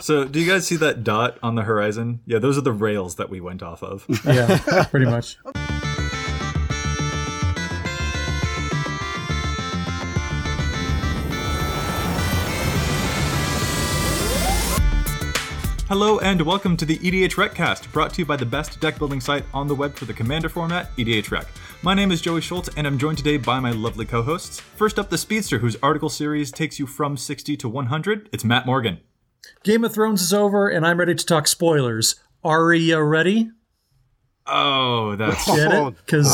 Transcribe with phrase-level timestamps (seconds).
[0.00, 2.20] So, do you guys see that dot on the horizon?
[2.26, 4.04] Yeah, those are the rails that we went off of.
[4.26, 5.38] Yeah, pretty much.
[15.88, 19.20] Hello and welcome to the EDH Recast, brought to you by the best deck building
[19.20, 21.46] site on the web for the Commander format, EDH Rec.
[21.82, 24.58] My name is Joey Schultz, and I'm joined today by my lovely co-hosts.
[24.58, 28.28] First up, the Speedster, whose article series takes you from 60 to 100.
[28.32, 28.98] It's Matt Morgan.
[29.64, 32.16] Game of Thrones is over, and I'm ready to talk spoilers.
[32.44, 33.50] Are you ready?
[34.46, 35.94] Oh, that's Get Oh, it?
[36.06, 36.28] Because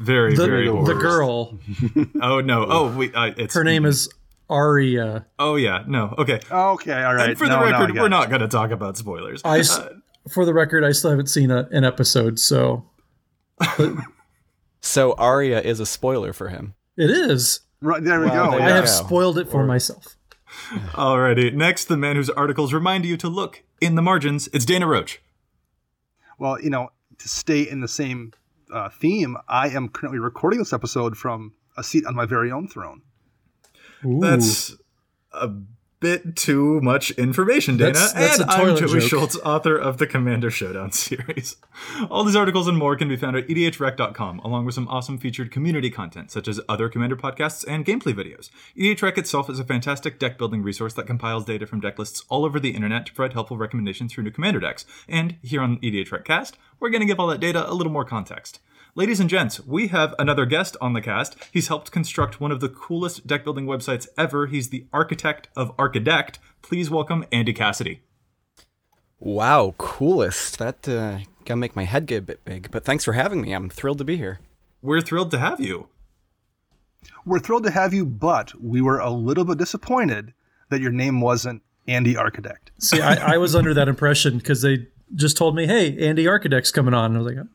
[0.00, 0.66] very, the, very.
[0.66, 0.98] the boring.
[0.98, 1.58] girl,
[2.22, 2.64] Oh no.
[2.68, 3.14] Oh wait.
[3.14, 4.08] Uh, it's her name is
[4.48, 5.26] Arya.
[5.38, 5.84] Oh yeah.
[5.86, 6.14] No.
[6.16, 6.40] Okay.
[6.50, 7.30] Okay, all right.
[7.30, 8.10] And for No, the record, got we're it.
[8.10, 9.42] not going to talk about spoilers.
[9.44, 9.78] I, s-
[10.32, 12.86] for the record, I still haven't seen a, an episode, so
[14.80, 16.74] So Arya is a spoiler for him.
[16.96, 17.60] it is.
[17.82, 18.58] Right, there we Well, go.
[18.58, 18.90] there I have go.
[18.90, 20.16] spoiled it for myself.
[20.70, 21.52] Alrighty.
[21.52, 24.48] Next, the man whose articles remind you to look in the margins.
[24.52, 25.20] It's Dana Roach.
[26.38, 28.32] Well, you know, to stay in the same
[28.72, 32.68] uh, theme, I am currently recording this episode from a seat on my very own
[32.68, 33.02] throne.
[34.04, 34.20] Ooh.
[34.20, 34.76] That's
[35.32, 35.50] a
[36.00, 37.92] bit too much information, Dana.
[37.92, 39.08] That's- that's and a I'm Joey joke.
[39.08, 41.56] Schultz, author of the Commander Showdown series.
[42.10, 45.50] All these articles and more can be found at edhrec.com, along with some awesome featured
[45.50, 48.50] community content, such as other Commander podcasts and gameplay videos.
[48.76, 52.44] EDHREC itself is a fantastic deck building resource that compiles data from deck lists all
[52.44, 54.84] over the internet to provide helpful recommendations for new Commander decks.
[55.08, 58.04] And here on E EDHRECcast, we're going to give all that data a little more
[58.04, 58.60] context.
[59.00, 61.34] Ladies and gents, we have another guest on the cast.
[61.50, 64.46] He's helped construct one of the coolest deck building websites ever.
[64.46, 66.36] He's the architect of Archidekt.
[66.60, 68.02] Please welcome Andy Cassidy.
[69.18, 70.58] Wow, coolest.
[70.58, 72.70] That uh, gotta make my head get a bit big.
[72.70, 73.54] But thanks for having me.
[73.54, 74.40] I'm thrilled to be here.
[74.82, 75.88] We're thrilled to have you.
[77.24, 80.34] We're thrilled to have you, but we were a little bit disappointed
[80.68, 82.70] that your name wasn't Andy Architect.
[82.76, 86.70] See, I, I was under that impression because they just told me, "Hey, Andy Architect's
[86.70, 87.48] coming on." And I was like, oh,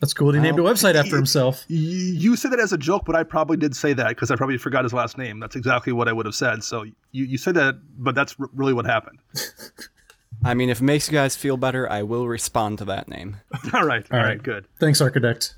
[0.00, 1.64] "That's cool." He named a website after himself.
[1.68, 4.58] You said that as a joke, but I probably did say that because I probably
[4.58, 5.40] forgot his last name.
[5.40, 6.64] That's exactly what I would have said.
[6.64, 9.18] So you, you said that, but that's r- really what happened.
[10.44, 13.36] I mean, if it makes you guys feel better, I will respond to that name
[13.74, 14.24] all right, all right.
[14.24, 14.66] right, good.
[14.78, 15.56] Thanks, Architect.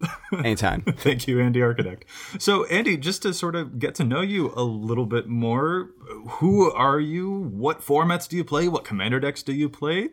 [0.32, 0.82] anytime.
[0.82, 2.04] Thank you, Andy Architect.
[2.38, 5.90] So, Andy, just to sort of get to know you a little bit more,
[6.28, 7.30] who are you?
[7.30, 8.68] What formats do you play?
[8.68, 10.10] What commander decks do you play?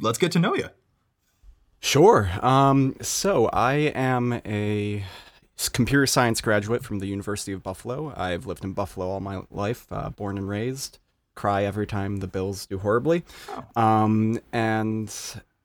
[0.00, 0.68] Let's get to know you.
[1.84, 2.30] Sure.
[2.40, 5.04] Um, so I am a
[5.74, 8.14] computer science graduate from the University of Buffalo.
[8.16, 10.98] I've lived in Buffalo all my life, uh, born and raised.
[11.34, 13.22] Cry every time the Bills do horribly.
[13.76, 15.14] Um, and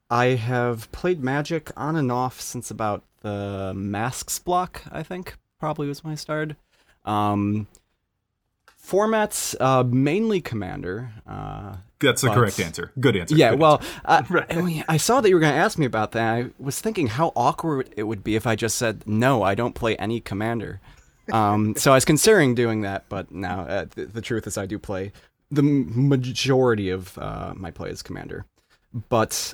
[0.09, 5.87] I have played Magic on and off since about the Masques block, I think, probably
[5.87, 6.57] was when I started.
[7.05, 7.67] Um,
[8.89, 11.11] formats, uh, mainly Commander.
[11.27, 12.91] Uh, That's the But- correct answer.
[12.99, 13.35] Good answer.
[13.35, 14.45] yeah, Good well, answer.
[14.49, 16.33] uh, I, saw that you were going to ask me about that.
[16.33, 19.75] I was thinking how awkward it would be if I just said, no, I don't
[19.75, 20.79] play any commander.
[21.31, 24.65] Um, so I was considering doing that, but now uh, the, the truth is I
[24.65, 25.11] do play
[25.51, 28.45] the majority of uh, my play is commander.
[29.09, 29.53] But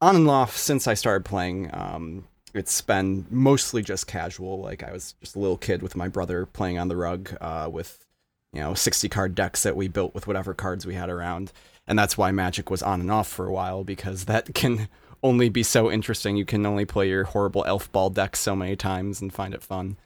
[0.00, 4.60] on and off since I started playing, um, it's been mostly just casual.
[4.60, 7.68] Like I was just a little kid with my brother playing on the rug uh,
[7.70, 8.04] with,
[8.52, 11.52] you know, 60 card decks that we built with whatever cards we had around.
[11.86, 14.88] And that's why Magic was on and off for a while because that can
[15.22, 16.36] only be so interesting.
[16.36, 19.62] You can only play your horrible elf ball deck so many times and find it
[19.62, 19.96] fun.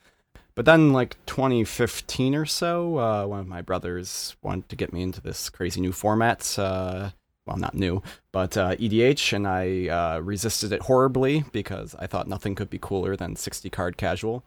[0.54, 5.02] But then, like 2015 or so, uh, one of my brothers wanted to get me
[5.02, 6.56] into this crazy new format.
[6.56, 7.10] Uh,
[7.44, 8.02] well, not new,
[8.32, 12.78] but uh, EDH, and I uh, resisted it horribly because I thought nothing could be
[12.80, 14.44] cooler than 60 card casual.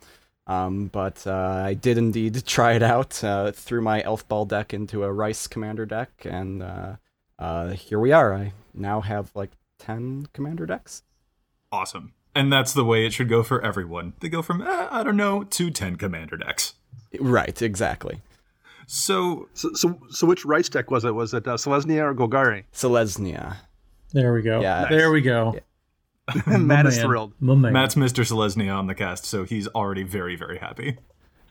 [0.48, 4.74] Um, but uh, I did indeed try it out, uh, threw my elf ball deck
[4.74, 6.96] into a Rice commander deck, and uh,
[7.38, 8.34] uh, here we are.
[8.34, 11.04] I now have like 10 commander decks.
[11.72, 12.14] awesome.
[12.34, 14.14] And that's the way it should go for everyone.
[14.20, 16.76] They go from, eh, I don't know, to 10 commander decks.
[17.20, 18.22] Right, exactly.
[18.86, 21.16] So, So, so, so which rice deck was it?
[21.16, 22.66] Was it uh, Selesnya or Golgari?
[22.72, 23.58] Selesnya.
[24.14, 24.62] There we go.
[24.62, 24.86] Yeah.
[24.88, 25.60] There we go.
[26.48, 27.34] Matt is thrilled.
[27.40, 27.74] Man.
[27.74, 28.26] Matt's Mr.
[28.26, 30.98] Selesnya on the cast, so he's already very, very happy.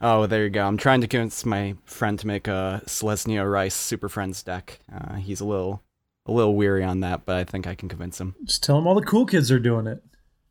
[0.00, 0.66] Oh, there you go.
[0.66, 4.80] I'm trying to convince my friend to make a Selesnya Rice Super Friends deck.
[4.92, 5.82] Uh, he's a little,
[6.26, 8.34] a little weary on that, but I think I can convince him.
[8.44, 10.02] Just tell him all the cool kids are doing it.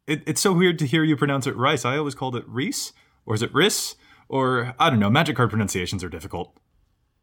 [0.07, 1.86] It, it's so weird to hear you pronounce it Rice.
[1.86, 2.94] I always called it Reese,
[3.25, 3.95] or is it Riss?
[4.28, 6.57] Or, I don't know, magic card pronunciations are difficult.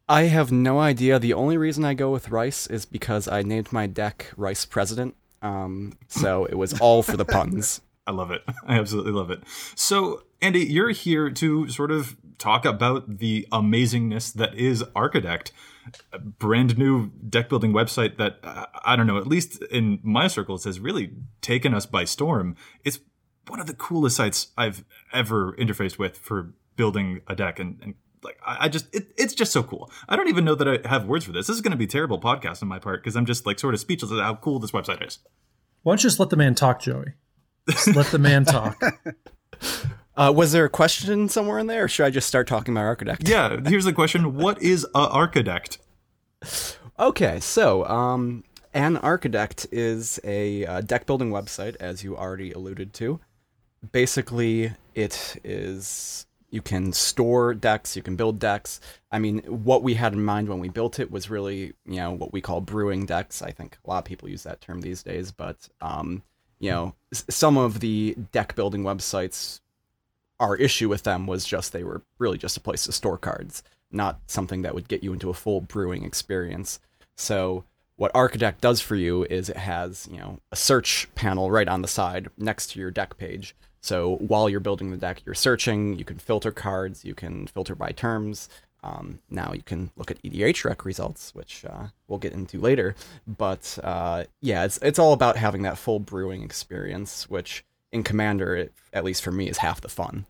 [0.07, 1.19] I have no idea.
[1.19, 5.15] The only reason I go with Rice is because I named my deck Rice President.
[5.43, 7.81] Um, so it was all for the puns.
[8.07, 8.41] I love it.
[8.65, 9.43] I absolutely love it.
[9.75, 15.51] So, Andy, you're here to sort of talk about the amazingness that is Archidekt,
[16.11, 20.27] a brand new deck building website that uh, I don't know, at least in my
[20.27, 21.11] circles, has really
[21.41, 22.55] taken us by storm.
[22.83, 22.99] It's
[23.47, 27.95] one of the coolest sites I've ever interfaced with for building a deck and, and
[28.23, 29.91] like I, I just it, it's just so cool.
[30.07, 31.47] I don't even know that I have words for this.
[31.47, 33.59] This is going to be a terrible podcast on my part because I'm just like
[33.59, 35.19] sort of speechless at how cool this website is.
[35.83, 37.13] Why don't you just let the man talk, Joey?
[37.69, 38.81] Just let the man talk.
[40.15, 42.97] Uh, was there a question somewhere in there, or should I just start talking about
[42.97, 43.27] Archidekt?
[43.27, 45.79] Yeah, here's the question: What is a Archidekt?
[46.99, 48.43] Okay, so um,
[48.73, 53.19] an Archidekt is a uh, deck building website, as you already alluded to.
[53.91, 58.79] Basically, it is you can store decks, you can build decks.
[59.11, 62.11] I mean, what we had in mind when we built it was really, you know,
[62.11, 63.41] what we call brewing decks.
[63.41, 66.21] I think a lot of people use that term these days, but um,
[66.59, 69.61] you know, some of the deck building websites
[70.39, 73.63] our issue with them was just they were really just a place to store cards,
[73.91, 76.79] not something that would get you into a full brewing experience.
[77.15, 77.63] So
[77.95, 81.81] what Archidekt does for you is it has, you know, a search panel right on
[81.81, 83.55] the side next to your deck page.
[83.83, 87.75] So while you're building the deck, you're searching, you can filter cards, you can filter
[87.75, 88.47] by terms.
[88.81, 92.95] Um, now you can look at EDH rec results, which uh, we'll get into later.
[93.27, 98.55] But uh, yeah, it's it's all about having that full brewing experience, which in Commander,
[98.55, 100.27] it, at least for me, is half the fun.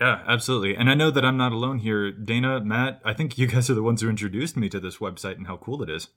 [0.00, 0.76] Yeah, absolutely.
[0.76, 2.10] And I know that I'm not alone here.
[2.10, 5.36] Dana, Matt, I think you guys are the ones who introduced me to this website
[5.36, 6.08] and how cool it is.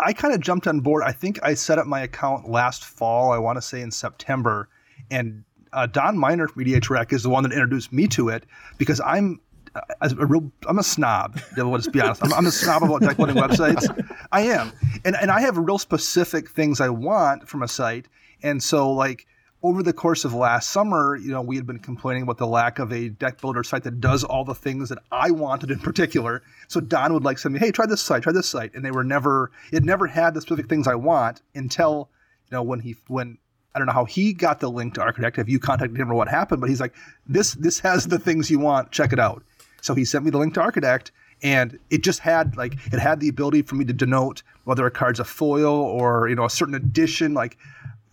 [0.00, 1.02] I kind of jumped on board.
[1.04, 3.32] I think I set up my account last fall.
[3.32, 4.68] I want to say in September,
[5.10, 8.44] and uh, Don Miner from EDH Rec is the one that introduced me to it
[8.78, 9.40] because I'm
[9.74, 11.40] uh, as a real I'm a snob.
[11.56, 12.24] Let's be honest.
[12.24, 13.88] I'm, I'm a snob about deck websites.
[14.32, 14.72] I am,
[15.04, 18.08] and and I have real specific things I want from a site,
[18.42, 19.26] and so like
[19.62, 22.78] over the course of last summer, you know, we had been complaining about the lack
[22.78, 26.42] of a deck builder site that does all the things that I wanted in particular.
[26.68, 28.90] So Don would like send me, hey, try this site, try this site, and they
[28.90, 32.10] were never, it never had the specific things I want until,
[32.50, 33.38] you know, when he when
[33.74, 35.36] I don't know how he got the link to Archidekt.
[35.36, 36.60] Have you contacted him or what happened?
[36.60, 36.94] But he's like,
[37.26, 38.90] this this has the things you want.
[38.90, 39.42] Check it out.
[39.80, 41.10] So he sent me the link to Archidekt,
[41.42, 44.90] and it just had like it had the ability for me to denote whether a
[44.90, 47.32] card's a foil or you know a certain edition.
[47.32, 47.56] Like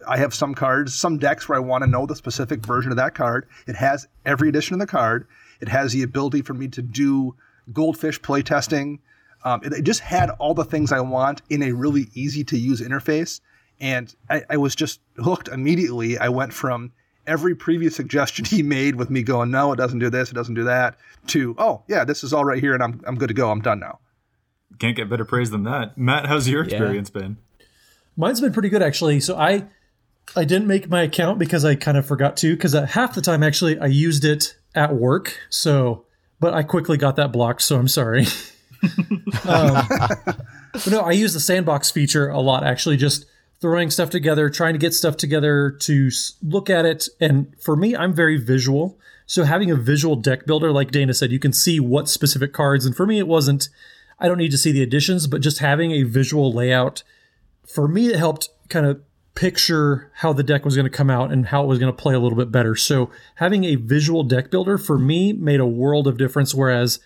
[0.08, 2.98] I have some cards, some decks where I want to know the specific version of
[2.98, 3.48] that card.
[3.68, 5.28] It has every edition of the card.
[5.62, 7.36] It has the ability for me to do
[7.74, 9.00] goldfish playtesting.
[9.44, 12.58] Um, it, it just had all the things I want in a really easy to
[12.58, 13.42] use interface.
[13.80, 16.18] And I, I was just hooked immediately.
[16.18, 16.92] I went from
[17.28, 20.56] every previous suggestion he made with me going, no, it doesn't do this, it doesn't
[20.56, 20.98] do that,
[21.28, 23.52] to, oh, yeah, this is all right here and I'm, I'm good to go.
[23.52, 24.00] I'm done now.
[24.80, 25.98] Can't get better praise than that.
[25.98, 27.38] Matt, how's your experience been?
[28.16, 29.20] Mine's been pretty good actually.
[29.20, 29.66] So I
[30.36, 33.44] I didn't make my account because I kind of forgot to because half the time
[33.44, 35.38] actually I used it at work.
[35.50, 36.06] So,
[36.40, 37.62] but I quickly got that blocked.
[37.62, 38.26] So I'm sorry.
[39.48, 39.88] um,
[40.90, 42.98] no, I use the sandbox feature a lot actually.
[42.98, 43.26] Just
[43.60, 46.10] throwing stuff together, trying to get stuff together to
[46.42, 47.10] look at it.
[47.20, 48.98] And for me, I'm very visual.
[49.26, 52.86] So having a visual deck builder, like Dana said, you can see what specific cards.
[52.86, 53.70] And for me, it wasn't.
[54.18, 57.04] I don't need to see the additions, but just having a visual layout
[57.70, 59.02] for me, it helped kind of
[59.40, 62.02] picture how the deck was going to come out and how it was going to
[62.02, 62.76] play a little bit better.
[62.76, 66.54] So having a visual deck builder for me made a world of difference.
[66.54, 67.00] Whereas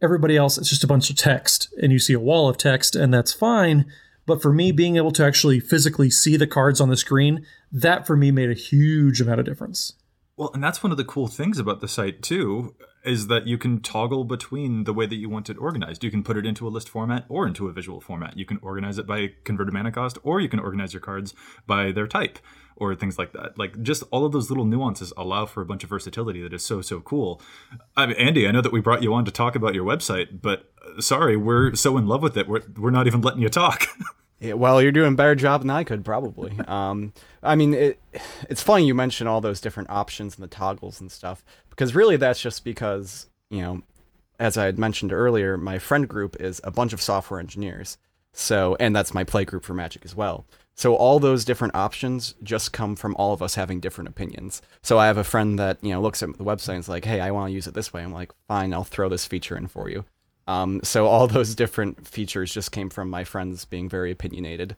[0.00, 2.96] everybody else, it's just a bunch of text and you see a wall of text
[2.96, 3.84] and that's fine.
[4.24, 8.06] But for me, being able to actually physically see the cards on the screen, that
[8.06, 9.92] for me made a huge amount of difference.
[10.36, 12.74] Well, and that's one of the cool things about the site too,
[13.04, 16.02] is that you can toggle between the way that you want it organized.
[16.02, 18.36] You can put it into a list format or into a visual format.
[18.36, 21.34] You can organize it by converted mana cost, or you can organize your cards
[21.68, 22.40] by their type
[22.76, 23.56] or things like that.
[23.56, 26.64] Like just all of those little nuances allow for a bunch of versatility that is
[26.64, 27.40] so so cool.
[27.96, 30.42] I mean, Andy, I know that we brought you on to talk about your website,
[30.42, 33.48] but uh, sorry, we're so in love with it, we're we're not even letting you
[33.48, 33.86] talk.
[34.40, 36.58] Yeah, well, you're doing a better job than I could probably.
[36.68, 37.12] Um,
[37.42, 38.00] I mean, it,
[38.48, 42.16] it's funny you mention all those different options and the toggles and stuff because really
[42.16, 43.82] that's just because you know,
[44.38, 47.98] as I had mentioned earlier, my friend group is a bunch of software engineers.
[48.32, 50.44] So, and that's my play group for Magic as well.
[50.74, 54.60] So all those different options just come from all of us having different opinions.
[54.82, 57.04] So I have a friend that you know looks at the website and is like,
[57.04, 59.56] "Hey, I want to use it this way." I'm like, "Fine, I'll throw this feature
[59.56, 60.04] in for you."
[60.46, 64.76] Um, so all those different features just came from my friends being very opinionated.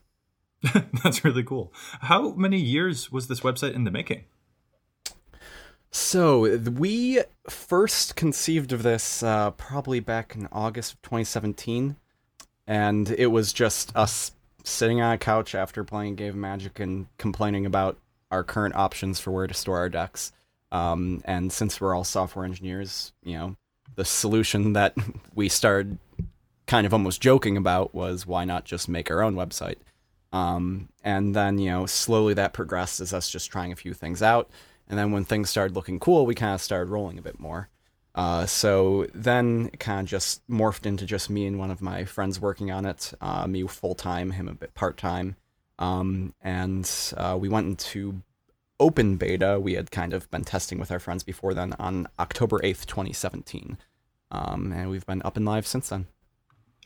[1.03, 1.73] That's really cool.
[2.01, 4.25] How many years was this website in the making?
[5.91, 11.95] So we first conceived of this uh, probably back in August of 2017,
[12.65, 14.31] and it was just us
[14.63, 17.97] sitting on a couch after playing game of Magic and complaining about
[18.29, 20.31] our current options for where to store our decks.
[20.71, 23.55] Um, and since we're all software engineers, you know,
[23.97, 24.95] the solution that
[25.35, 25.97] we started
[26.67, 29.77] kind of almost joking about was why not just make our own website?
[30.31, 34.21] Um, and then, you know, slowly that progressed as us just trying a few things
[34.21, 34.49] out.
[34.87, 37.69] And then when things started looking cool, we kind of started rolling a bit more.
[38.13, 42.05] Uh, so then it kind of just morphed into just me and one of my
[42.05, 45.35] friends working on it, uh, me full time, him a bit part time.
[45.79, 48.21] Um, and uh, we went into
[48.79, 49.59] open beta.
[49.59, 53.77] We had kind of been testing with our friends before then on October 8th, 2017.
[54.29, 56.07] Um, and we've been up and live since then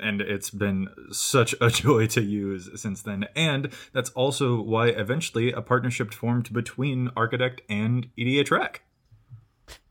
[0.02, 3.28] and it's been such a joy to use since then.
[3.36, 8.82] And that's also why eventually a partnership formed between Archidekt and EDH Rec.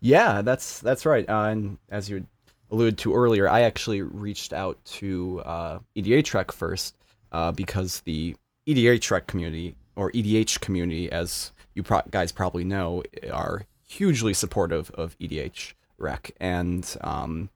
[0.00, 1.28] Yeah, that's that's right.
[1.28, 2.26] Uh, and as you
[2.70, 6.96] alluded to earlier, I actually reached out to uh, EDH Rec first
[7.32, 13.02] uh, because the EDH Rec community or EDH community, as you pro- guys probably know,
[13.32, 17.50] are hugely supportive of EDH Rec, and um,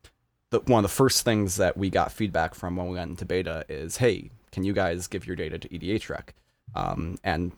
[0.50, 3.25] the, one of the first things that we got feedback from when we went into
[3.25, 6.35] beta is, hey, can you guys give your data to EDH Rec?
[6.75, 7.52] Um, and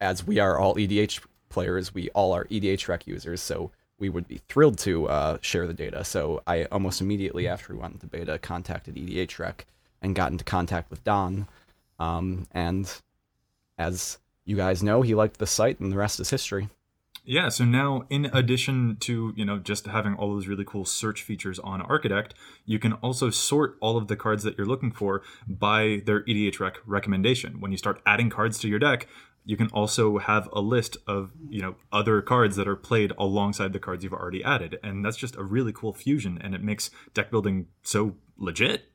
[0.00, 4.26] as we are all EDH players, we all are EDH Rec users, so we would
[4.26, 6.04] be thrilled to uh, share the data.
[6.04, 9.64] So I almost immediately after we went into beta contacted EDH Rec
[10.02, 11.46] and got into contact with Don.
[12.00, 12.92] Um, and
[13.78, 16.68] as you guys know, he liked the site, and the rest is history.
[17.24, 21.22] Yeah, so now in addition to, you know, just having all those really cool search
[21.22, 22.32] features on Archidekt,
[22.64, 26.58] you can also sort all of the cards that you're looking for by their EDH
[26.58, 27.60] rec recommendation.
[27.60, 29.06] When you start adding cards to your deck,
[29.44, 33.72] you can also have a list of, you know, other cards that are played alongside
[33.72, 34.78] the cards you've already added.
[34.82, 38.91] And that's just a really cool fusion and it makes deck building so legit.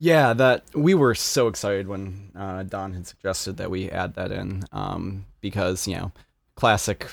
[0.00, 4.30] Yeah, that we were so excited when uh, Don had suggested that we add that
[4.30, 6.12] in um, because, you know,
[6.54, 7.08] classic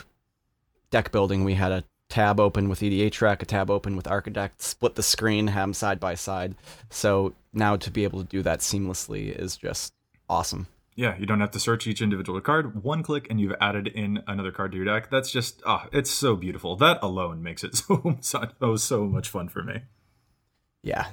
[0.92, 1.44] deck building.
[1.44, 5.04] We had a tab open with EDH Rec, a tab open with Archidekt, split the
[5.04, 6.56] screen, have them side by side.
[6.90, 9.94] So now to be able to do that seamlessly is just
[10.30, 10.68] awesome.
[10.96, 12.84] Yeah, you don't have to search each individual card.
[12.84, 15.10] One click and you've added in another card to your deck.
[15.10, 16.78] That's just ah, it's so beautiful.
[16.78, 19.82] That alone makes it so so so much fun for me.
[20.84, 21.08] Yeah.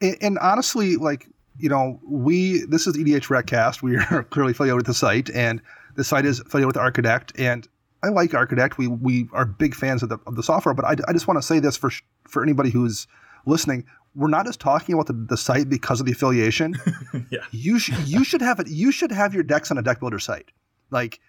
[0.00, 1.26] And, and honestly, like
[1.58, 3.82] you know, we this is EDH Recast.
[3.82, 5.60] We are clearly familiar with the site, and
[5.96, 7.66] the site is familiar with Archidekt, and
[8.02, 8.78] I like Archidekt.
[8.78, 11.38] We we are big fans of the of the software, but I, I just want
[11.38, 11.90] to say this for
[12.26, 13.06] for anybody who's
[13.46, 13.84] listening.
[14.14, 16.76] We're not just talking about the, the site because of the affiliation.
[17.30, 17.40] yeah.
[17.50, 18.68] You should you should have it.
[18.68, 20.50] You should have your decks on a deck builder site.
[20.90, 21.20] Like,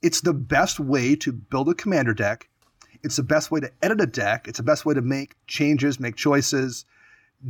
[0.00, 2.48] it's the best way to build a commander deck.
[3.02, 4.48] It's the best way to edit a deck.
[4.48, 6.84] It's the best way to make changes, make choices.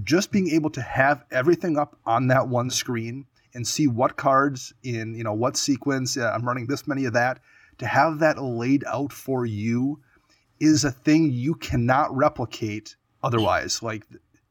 [0.02, 4.74] Just being able to have everything up on that one screen and see what cards
[4.82, 7.38] in you know what sequence uh, I'm running this many of that
[7.78, 10.00] to have that laid out for you
[10.58, 14.04] is a thing you cannot replicate otherwise like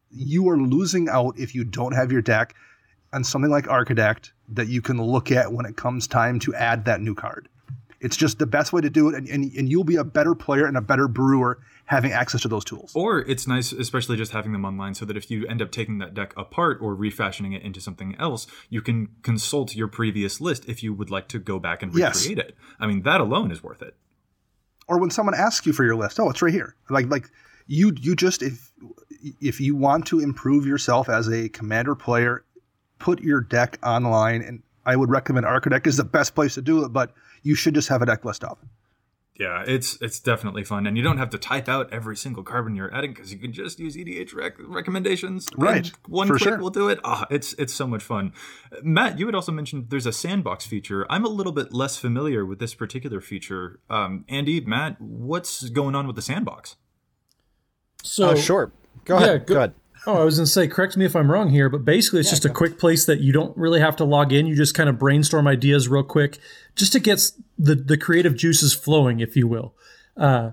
[0.10, 2.56] you are losing out if you don't have your deck
[3.12, 6.86] on something like Archidekt that you can look at when it comes time to add
[6.86, 7.48] that new card.
[8.00, 10.36] It's just the best way to do it, and, and, and you'll be a better
[10.36, 12.92] player and a better brewer having access to those tools.
[12.96, 15.98] Or it's nice, especially just having them online, so that if you end up taking
[16.00, 20.68] that deck apart or refashioning it into something else, you can consult your previous list
[20.68, 22.48] if you would like to go back and recreate yes.
[22.48, 22.56] it.
[22.80, 23.96] I mean, that alone is worth it.
[24.88, 26.76] Or when someone asks you for your list, oh, it's right here.
[26.90, 27.30] Like like
[27.68, 28.72] you you just if
[29.40, 32.44] if you want to improve yourself as a commander player,
[33.00, 36.84] put your deck online and I would recommend Archidekt is the best place to do
[36.84, 38.60] it, but you should just have a deck list up.
[39.40, 42.76] Yeah, it's it's definitely fun, and you don't have to type out every single carbon
[42.76, 45.48] you're adding because you can just use EDH rec- recommendations.
[45.58, 46.58] Right, one click sure.
[46.60, 47.00] will do it.
[47.04, 48.32] Ah, it's it's so much fun.
[48.84, 51.08] Matt, you had also mentioned there's a sandbox feature.
[51.10, 53.80] I'm a little bit less familiar with this particular feature.
[53.90, 56.76] Um, Andy, Matt, what's going on with the sandbox?
[58.04, 58.72] So uh, sure,
[59.04, 59.28] go ahead.
[59.30, 59.74] Yeah, go, go ahead.
[60.06, 62.30] Oh, I was going to say, correct me if I'm wrong here, but basically it's
[62.30, 64.46] yeah, just a quick place that you don't really have to log in.
[64.46, 66.40] You just kind of brainstorm ideas real quick,
[66.76, 69.76] just to get the the creative juices flowing, if you will.
[70.18, 70.52] Uh,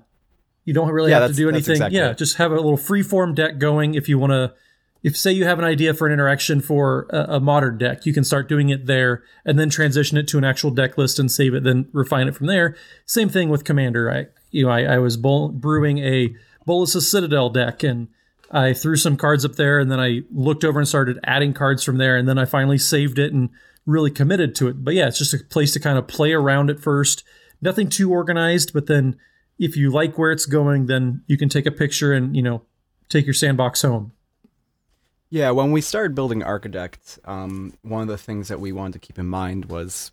[0.64, 1.72] you don't really yeah, have to do anything.
[1.72, 2.18] Exactly yeah, it.
[2.18, 3.94] just have a little free form deck going.
[3.94, 4.54] If you want to,
[5.02, 8.12] if say you have an idea for an interaction for a, a, modern deck, you
[8.12, 11.30] can start doing it there, and then transition it to an actual deck list and
[11.30, 12.76] save it, then refine it from there.
[13.04, 14.10] Same thing with Commander.
[14.12, 16.34] I you know I, I was brewing a
[16.66, 18.06] Bolas's Citadel deck and
[18.50, 21.84] I threw some cards up there and then I looked over and started adding cards
[21.84, 22.16] from there.
[22.16, 23.50] And then I finally saved it and
[23.86, 24.84] really committed to it.
[24.84, 27.22] But yeah, it's just a place to kind of play around at first.
[27.62, 29.16] Nothing too organized, but then
[29.58, 32.62] if you like where it's going, then you can take a picture and, you know,
[33.08, 34.12] take your sandbox home.
[35.28, 38.98] Yeah, when we started building Archidekt, um, one of the things that we wanted to
[38.98, 40.10] keep in mind was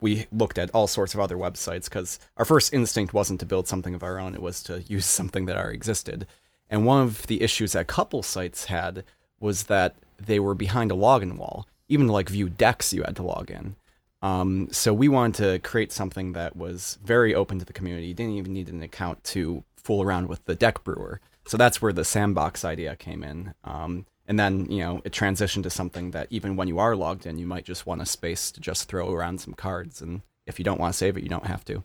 [0.00, 3.68] we looked at all sorts of other websites because our first instinct wasn't to build
[3.68, 6.26] something of our own; it was to use something that already existed.
[6.74, 9.04] And one of the issues that couple sites had
[9.38, 11.68] was that they were behind a login wall.
[11.88, 13.76] Even to like view decks, you had to log in.
[14.22, 18.08] Um, so we wanted to create something that was very open to the community.
[18.08, 21.20] You didn't even need an account to fool around with the deck brewer.
[21.46, 23.54] So that's where the sandbox idea came in.
[23.62, 27.24] Um, and then, you know, it transitioned to something that even when you are logged
[27.24, 30.02] in, you might just want a space to just throw around some cards.
[30.02, 31.84] And if you don't want to save it, you don't have to.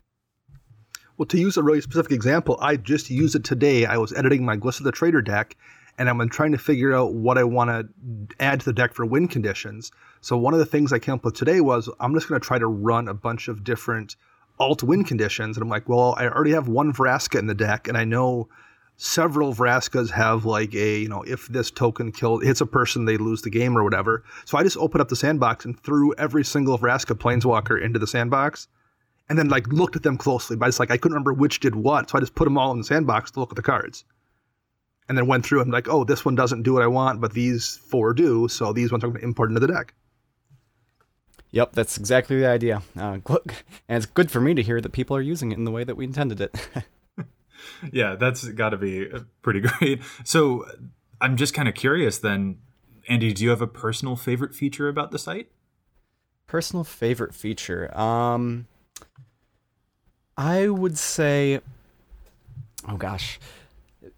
[1.20, 3.86] Well, to use a really specific example, I just used it today.
[3.86, 5.58] I was editing my Glissa the Traitor deck,
[5.98, 7.90] and I'm trying to figure out what I want to
[8.40, 9.92] add to the deck for win conditions.
[10.22, 12.48] So one of the things I came up with today was I'm just going to
[12.48, 14.16] try to run a bunch of different
[14.60, 17.90] alt win conditions, and I'm like, well, I already have one Vraska in the deck,
[17.90, 18.48] and I know
[18.96, 23.18] several Vraskas have like a, you know, if this token kill hits a person, they
[23.18, 24.24] lose the game or whatever.
[24.46, 28.08] So I just opened up the sandbox and threw every single Vraska Planeswalker into the
[28.08, 28.70] sandbox
[29.30, 30.56] and then like looked at them closely.
[30.56, 32.72] But it's like I couldn't remember which did what, so I just put them all
[32.72, 34.04] in the sandbox to look at the cards,
[35.08, 37.34] and then went through and like, oh, this one doesn't do what I want, but
[37.34, 39.94] these four do, so these ones I'm going to import into the deck.
[41.52, 42.84] Yep, that's exactly the idea.
[42.98, 45.72] Uh, and it's good for me to hear that people are using it in the
[45.72, 46.70] way that we intended it.
[47.92, 50.02] yeah, that's got to be uh, pretty great.
[50.24, 50.66] So
[51.20, 52.60] I'm just kind of curious then,
[53.08, 55.50] Andy, do you have a personal favorite feature about the site?
[56.46, 57.96] Personal favorite feature.
[57.98, 58.68] Um,
[60.40, 61.60] I would say,
[62.88, 63.42] oh gosh.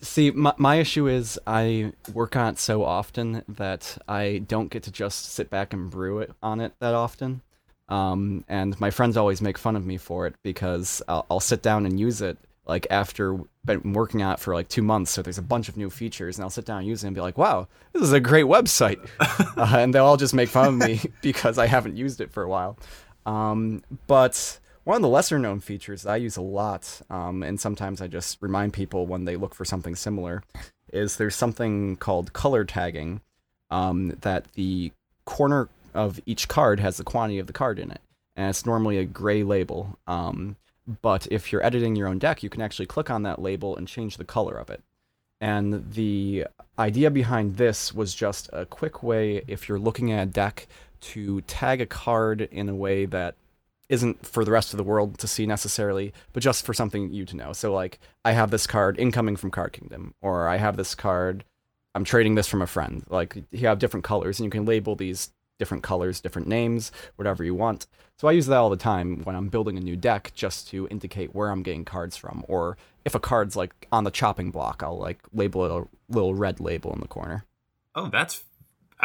[0.01, 4.83] See, my, my issue is I work on it so often that I don't get
[4.83, 7.41] to just sit back and brew it on it that often.
[7.89, 11.63] Um, and my friends always make fun of me for it because I'll, I'll sit
[11.63, 12.37] down and use it
[12.67, 15.09] like after been working on it for like two months.
[15.09, 17.15] So there's a bunch of new features, and I'll sit down and use it and
[17.15, 18.99] be like, "Wow, this is a great website,"
[19.57, 22.43] uh, and they'll all just make fun of me because I haven't used it for
[22.43, 22.77] a while.
[23.25, 27.59] Um, but one of the lesser known features that I use a lot, um, and
[27.59, 30.43] sometimes I just remind people when they look for something similar,
[30.91, 33.21] is there's something called color tagging
[33.69, 34.91] um, that the
[35.25, 38.01] corner of each card has the quantity of the card in it.
[38.35, 39.99] And it's normally a gray label.
[40.07, 40.55] Um,
[41.01, 43.87] but if you're editing your own deck, you can actually click on that label and
[43.87, 44.81] change the color of it.
[45.39, 46.45] And the
[46.77, 50.67] idea behind this was just a quick way, if you're looking at a deck,
[51.01, 53.35] to tag a card in a way that
[53.91, 57.25] isn't for the rest of the world to see necessarily, but just for something you
[57.25, 57.53] to know.
[57.53, 61.43] So like I have this card incoming from Card Kingdom, or I have this card
[61.93, 63.03] I'm trading this from a friend.
[63.09, 67.43] Like you have different colors and you can label these different colors, different names, whatever
[67.43, 67.85] you want.
[68.17, 70.87] So I use that all the time when I'm building a new deck just to
[70.87, 72.43] indicate where I'm getting cards from.
[72.47, 76.33] Or if a card's like on the chopping block, I'll like label it a little
[76.33, 77.45] red label in the corner.
[77.93, 78.43] Oh, that's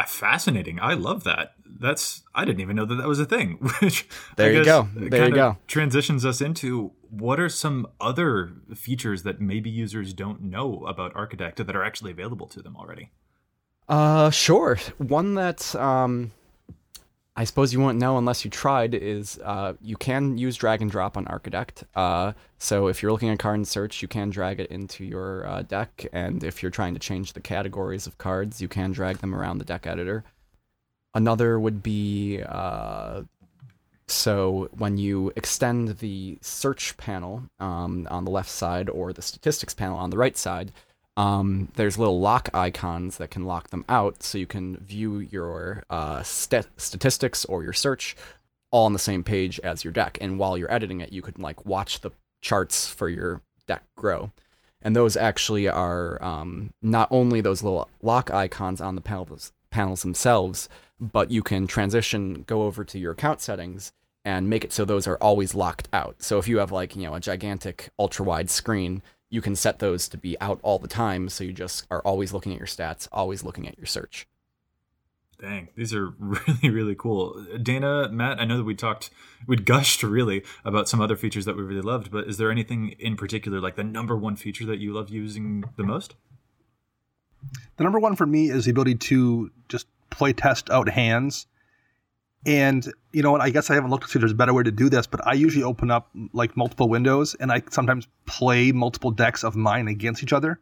[0.05, 0.79] fascinating.
[0.79, 1.53] I love that.
[1.79, 3.53] That's I didn't even know that that was a thing.
[3.81, 4.87] Which there you go.
[4.95, 5.57] There you go.
[5.67, 11.55] Transitions us into what are some other features that maybe users don't know about Archidekt
[11.55, 13.11] that are actually available to them already.
[13.87, 14.77] Uh, sure.
[14.97, 16.31] One that um,
[17.39, 20.89] I suppose you won't know unless you tried is uh, you can use drag and
[20.89, 21.83] drop on Archidekt.
[21.95, 25.47] Uh, so if you're looking at card and search, you can drag it into your
[25.47, 29.19] uh, deck, and if you're trying to change the categories of cards, you can drag
[29.19, 30.23] them around the deck editor.
[31.13, 33.21] Another would be uh,
[34.07, 39.73] so when you extend the search panel um, on the left side or the statistics
[39.73, 40.71] panel on the right side,
[41.17, 45.83] um, there's little lock icons that can lock them out, so you can view your
[45.89, 48.15] uh, st- statistics or your search
[48.69, 50.19] all on the same page as your deck.
[50.21, 54.31] And while you're editing it, you can like watch the charts for your deck grow.
[54.81, 60.03] And those actually are um, not only those little lock icons on the panels, panels
[60.03, 63.91] themselves, but you can transition, go over to your account settings,
[64.23, 66.21] and make it so those are always locked out.
[66.21, 69.79] So if you have like you know a gigantic ultra wide screen you can set
[69.79, 72.67] those to be out all the time so you just are always looking at your
[72.67, 74.27] stats always looking at your search.
[75.39, 77.45] Dang these are really really cool.
[77.61, 79.09] Dana matt i know that we talked
[79.47, 82.95] we'd gushed really about some other features that we really loved but is there anything
[82.99, 86.15] in particular like the number one feature that you love using the most?
[87.77, 91.45] The number one for me is the ability to just play test out hands
[92.47, 93.41] and you know what?
[93.41, 95.05] I guess I haven't looked to see if there's a better way to do this,
[95.05, 99.57] but I usually open up like multiple windows and I sometimes play multiple decks of
[99.57, 100.59] mine against each other.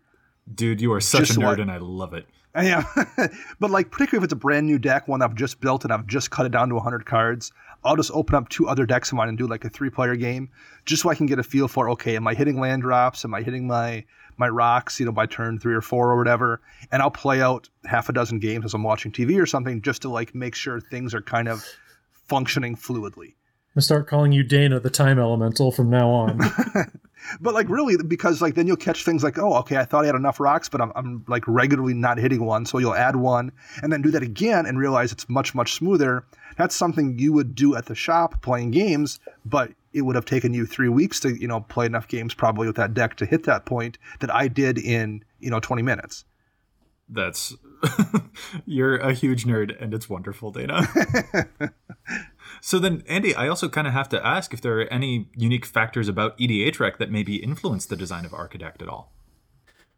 [0.53, 2.25] Dude, you are such just a nerd, and I love it.
[2.55, 2.85] I am,
[3.59, 6.07] but like particularly if it's a brand new deck, one I've just built and I've
[6.07, 7.51] just cut it down to 100 cards,
[7.83, 10.49] I'll just open up two other decks of mine and do like a three-player game,
[10.85, 13.25] just so I can get a feel for okay, am I hitting land drops?
[13.25, 14.05] Am I hitting my
[14.37, 14.99] my rocks?
[14.99, 18.13] You know, by turn three or four or whatever, and I'll play out half a
[18.13, 21.21] dozen games as I'm watching TV or something, just to like make sure things are
[21.21, 21.65] kind of
[22.27, 23.33] functioning fluidly.
[23.73, 26.39] gonna start calling you Dana, the time elemental, from now on.
[27.41, 30.07] but like really, because like then you'll catch things like, oh, okay, I thought I
[30.07, 32.65] had enough rocks, but I'm, I'm like regularly not hitting one.
[32.65, 36.25] So you'll add one and then do that again and realize it's much much smoother.
[36.57, 40.53] That's something you would do at the shop playing games, but it would have taken
[40.53, 43.43] you three weeks to you know play enough games probably with that deck to hit
[43.45, 46.25] that point that I did in you know 20 minutes.
[47.07, 47.55] That's
[48.65, 50.87] you're a huge nerd and it's wonderful, Dana.
[52.61, 55.65] so then, Andy, I also kind of have to ask if there are any unique
[55.65, 59.11] factors about EDHREC that maybe influenced the design of Archidekt at all.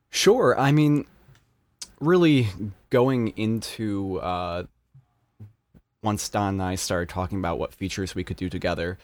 [0.10, 0.60] Sure.
[0.60, 1.06] I mean,
[2.02, 2.50] really
[2.90, 4.64] going into uh,
[6.04, 8.98] once Don and I started talking about what features we could do together,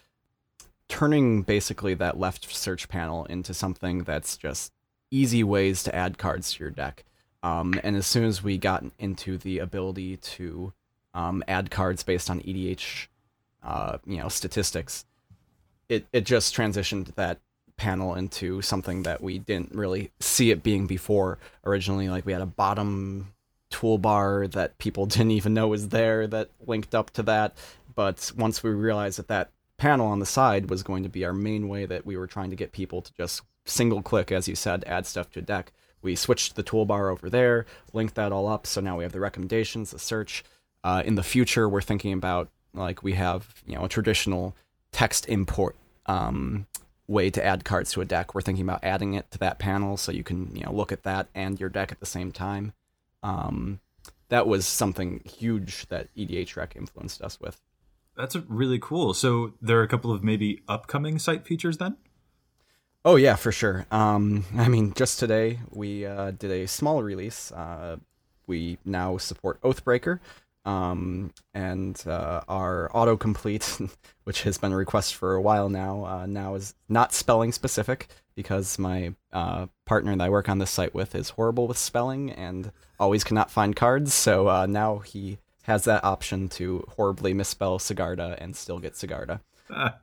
[0.89, 4.71] turning basically that left search panel into something that's just
[5.11, 7.03] easy ways to add cards to your deck.
[7.43, 10.73] Um, and as soon as we got into the ability to
[11.13, 13.07] um, add cards based on EDH,
[13.63, 15.05] uh, you know, statistics,
[15.89, 17.39] it it just transitioned that
[17.75, 22.09] panel into something that we didn't really see it being before originally.
[22.09, 23.33] Like we had a bottom
[23.71, 27.55] toolbar that people didn't even know was there that linked up to that.
[27.95, 29.49] But once we realized that that
[29.83, 32.49] panel on the side was going to be our main way that we were trying
[32.49, 35.71] to get people to just single click, as you said, add stuff to a deck
[36.03, 38.67] we switched the toolbar over there, linked that all up.
[38.67, 40.43] So now we have the recommendations, the search.
[40.83, 44.55] Uh, in the future, we're thinking about like we have you know a traditional
[44.91, 46.67] text import um,
[47.07, 48.35] way to add cards to a deck.
[48.35, 51.03] We're thinking about adding it to that panel so you can you know look at
[51.03, 52.73] that and your deck at the same time.
[53.23, 53.79] Um,
[54.27, 57.61] that was something huge that EDHREC influenced us with.
[58.15, 59.13] That's really cool.
[59.13, 61.97] So there are a couple of maybe upcoming site features then.
[63.05, 63.85] Oh yeah, for sure.
[63.91, 67.51] Um, I mean, just today we uh, did a small release.
[67.51, 67.97] Uh,
[68.47, 70.19] we now support Oathbreaker,
[70.65, 73.89] um, and uh, our autocomplete,
[74.23, 78.07] which has been a request for a while now, uh, now is not spelling specific
[78.35, 82.31] because my uh, partner that I work on this site with is horrible with spelling
[82.31, 84.13] and always cannot find cards.
[84.13, 89.41] So uh, now he has that option to horribly misspell Sigarda and still get Sigarda.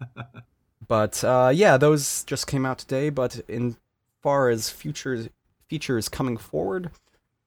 [0.91, 3.11] But uh, yeah, those just came out today.
[3.11, 3.77] But in
[4.23, 5.29] far as futures
[5.69, 6.91] features coming forward,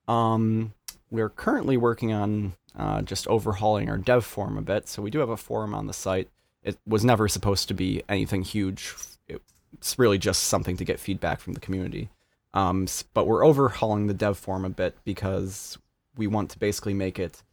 [0.07, 0.73] um,
[1.11, 4.87] we're currently working on uh, just overhauling our dev forum a bit.
[4.87, 6.29] So we do have a forum on the site.
[6.63, 8.93] It was never supposed to be anything huge.
[9.73, 12.09] It's really just something to get feedback from the community.
[12.53, 15.77] Um, but we're overhauling the dev forum a bit because
[16.15, 17.43] we want to basically make it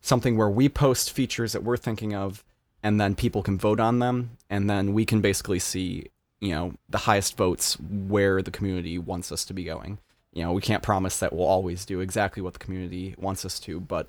[0.00, 2.44] something where we post features that we're thinking of
[2.82, 6.06] and then people can vote on them and then we can basically see
[6.40, 9.98] you know the highest votes where the community wants us to be going.
[10.32, 13.58] You know we can't promise that we'll always do exactly what the community wants us
[13.60, 14.08] to but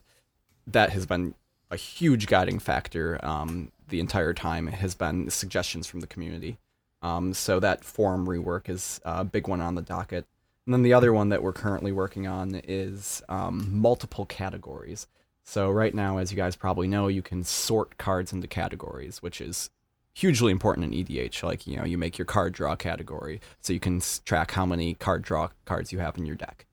[0.68, 1.34] that has been
[1.72, 4.68] a huge guiding factor um, the entire time.
[4.68, 6.58] Has been suggestions from the community.
[7.02, 10.26] Um, so that forum rework is a big one on the docket.
[10.66, 15.08] And then the other one that we're currently working on is um, multiple categories
[15.48, 19.40] so right now, as you guys probably know, you can sort cards into categories, which
[19.40, 19.70] is
[20.14, 21.42] hugely important in EDH.
[21.42, 24.96] Like, you know, you make your card draw category so you can track how many
[24.96, 26.66] card draw cards you have in your deck.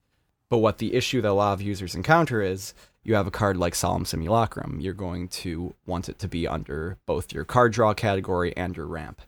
[0.48, 3.56] But what the issue that a lot of users encounter is you have a card
[3.56, 4.80] like Solemn Simulacrum.
[4.80, 8.86] You're going to want it to be under both your card draw category and your
[8.86, 9.22] ramp.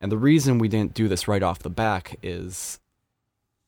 [0.00, 2.80] And the reason we didn't do this right off the back is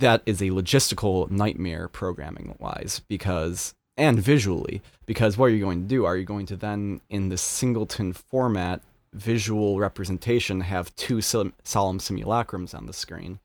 [0.00, 5.82] that is a logistical nightmare programming wise because and visually because what are you going
[5.82, 6.04] to do?
[6.04, 8.80] Are you going to then in the singleton format
[9.12, 13.38] visual representation have two solemn simulacrums on the screen?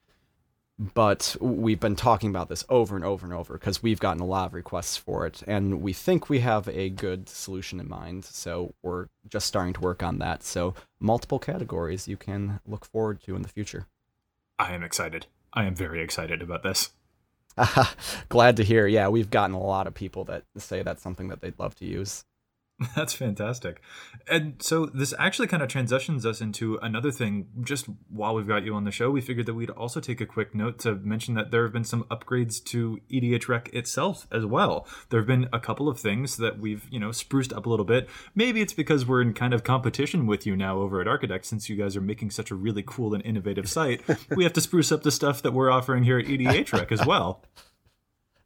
[0.80, 4.26] But we've been talking about this over and over and over because we've gotten a
[4.26, 8.26] lot of requests for it and we think we have a good solution in mind
[8.26, 10.42] so we're just starting to work on that.
[10.42, 13.86] So multiple categories you can look forward to in the future.
[14.58, 15.28] I am excited.
[15.54, 16.90] I am very excited about this
[18.30, 18.88] Glad to hear.
[18.88, 21.86] Yeah, we've gotten a lot of people that say that's something that they'd love to
[21.86, 22.24] use.
[22.96, 23.82] That's fantastic.
[24.30, 27.48] And so this actually kind of transitions us into another thing.
[27.64, 30.28] Just while we've got you on the show, we figured that we'd also take a
[30.28, 34.88] quick note to mention that there have been some upgrades to EDHREC itself as well.
[35.10, 37.86] There have been a couple of things that we've, you know, spruced up a little
[37.86, 38.08] bit.
[38.36, 41.70] Maybe it's because we're in kind of competition with you now over at Archidekt since
[41.70, 44.04] you guys are making such a really cool and innovative site.
[44.36, 47.44] we have to spruce up the stuff that we're offering here at EDHREC as well.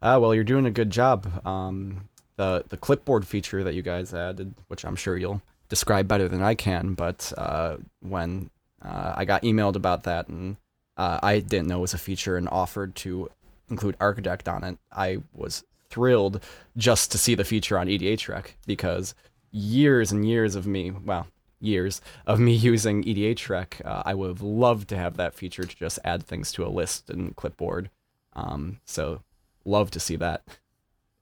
[0.02, 1.46] Uh, well, you're doing a good job.
[1.46, 6.28] Um, the the clipboard feature that you guys added, which I'm sure you'll describe better
[6.28, 6.94] than I can.
[6.94, 8.50] But uh, when
[8.82, 10.58] uh, I got emailed about that and
[10.98, 13.30] uh, I didn't know it was a feature and offered to
[13.70, 16.44] include Archidekt on it, I was thrilled
[16.78, 19.14] just to see the feature on EDHREC because
[19.52, 21.28] years and years of me, well,
[21.60, 25.76] years of me using EDHREC, uh, I would have loved to have that feature to
[25.76, 27.90] just add things to a list and clipboard.
[28.34, 29.22] Um, so
[29.66, 30.44] love to see that.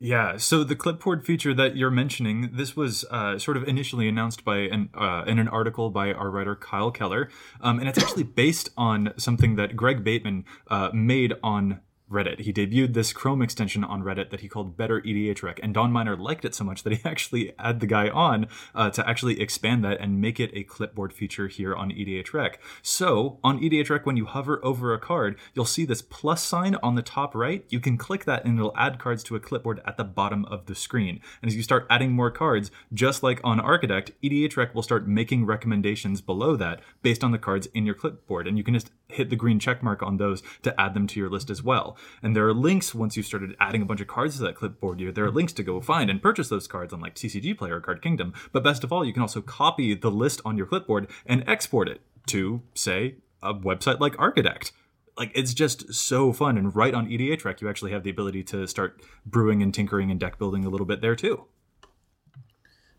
[0.01, 4.45] Yeah, so the clipboard feature that you're mentioning, this was uh, sort of initially announced
[4.45, 8.23] by an uh, in an article by our writer Kyle Keller, um, and it's actually
[8.23, 12.41] based on something that Greg Bateman uh, made on Reddit.
[12.41, 16.17] He debuted this Chrome extension on Reddit that he called Better EDHREC, and Don Miner
[16.17, 19.83] liked it so much that he actually had the guy on uh, to actually expand
[19.83, 22.55] that and make it a clipboard feature here on EDHREC.
[22.81, 26.95] So on EDHREC, when you hover over a card, you'll see this plus sign on
[26.95, 27.65] the top right.
[27.69, 30.65] You can click that and it'll add cards to a clipboard at the bottom of
[30.65, 31.21] the screen.
[31.41, 35.45] And as you start adding more cards, just like on Archidekt, EDHREC will start making
[35.45, 39.29] recommendations below that based on the cards in your clipboard, and you can just hit
[39.29, 41.97] the green check mark on those to add them to your list as well.
[42.21, 44.99] And there are links once you've started adding a bunch of cards to that clipboard.
[45.15, 47.81] There are links to go find and purchase those cards on like TCG Player or
[47.81, 48.33] Card Kingdom.
[48.51, 51.89] But best of all, you can also copy the list on your clipboard and export
[51.89, 54.71] it to, say, a website like Archidekt
[55.19, 58.41] like it's just so fun and right on EDA EDHREC you actually have the ability
[58.41, 61.45] to start brewing and tinkering and deck building a little bit there too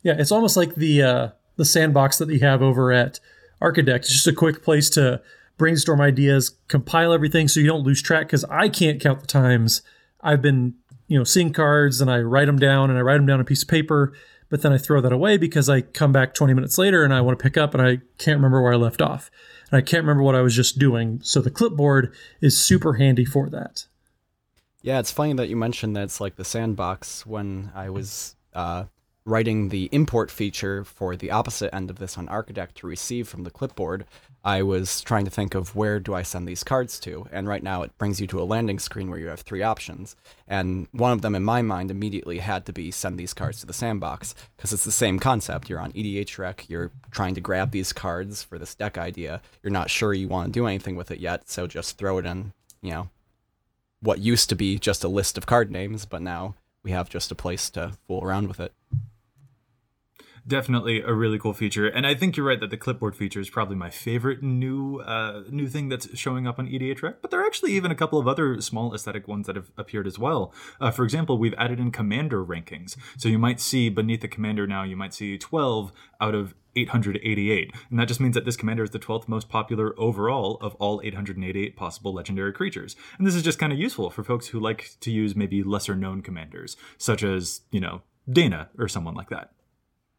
[0.02, 3.18] yeah it's almost like the uh the sandbox that you have over at
[3.60, 3.96] Archidekt.
[3.96, 5.20] it's just a quick place to
[5.60, 8.26] brainstorm ideas, compile everything so you don't lose track.
[8.26, 9.82] Because I can't count the times
[10.22, 10.74] I've been,
[11.06, 13.40] you know, seeing cards and I write them down and I write them down on
[13.42, 14.14] a piece of paper,
[14.48, 17.20] but then I throw that away because I come back 20 minutes later and I
[17.20, 19.30] want to pick up and I can't remember where I left off.
[19.70, 21.20] And I can't remember what I was just doing.
[21.22, 23.84] So the clipboard is super handy for that.
[24.80, 28.84] Yeah, it's funny that you mentioned that it's like the sandbox when I was uh,
[29.26, 33.44] writing the import feature for the opposite end of this on Archidekt to receive from
[33.44, 34.06] the clipboard.
[34.42, 37.62] I was trying to think of where do I send these cards to, and right
[37.62, 40.16] now it brings you to a landing screen where you have three options,
[40.48, 43.66] and one of them in my mind immediately had to be send these cards to
[43.66, 45.68] the sandbox because it's the same concept.
[45.68, 49.42] You're on EDH EDHREC, you're trying to grab these cards for this deck idea.
[49.62, 52.24] You're not sure you want to do anything with it yet, so just throw it
[52.24, 53.10] in, you know,
[54.00, 57.30] what used to be just a list of card names, but now we have just
[57.30, 58.72] a place to fool around with it
[60.50, 61.86] definitely a really cool feature.
[61.86, 65.44] And I think you're right that the clipboard feature is probably my favorite new uh,
[65.48, 67.16] new thing that's showing up on EDHREC.
[67.22, 70.06] But there are actually even a couple of other small aesthetic ones that have appeared
[70.06, 70.52] as well.
[70.80, 72.96] Uh, for example, we've added in commander rankings.
[73.16, 77.72] So you might see beneath the commander now, you might see 12 out of 888.
[77.90, 81.00] And that just means that this commander is the 12th most popular overall of all
[81.02, 82.96] 888 possible legendary creatures.
[83.18, 85.96] And this is just kind of useful for folks who like to use maybe lesser
[85.96, 89.52] known commanders, such as, you know, Dana or someone like that.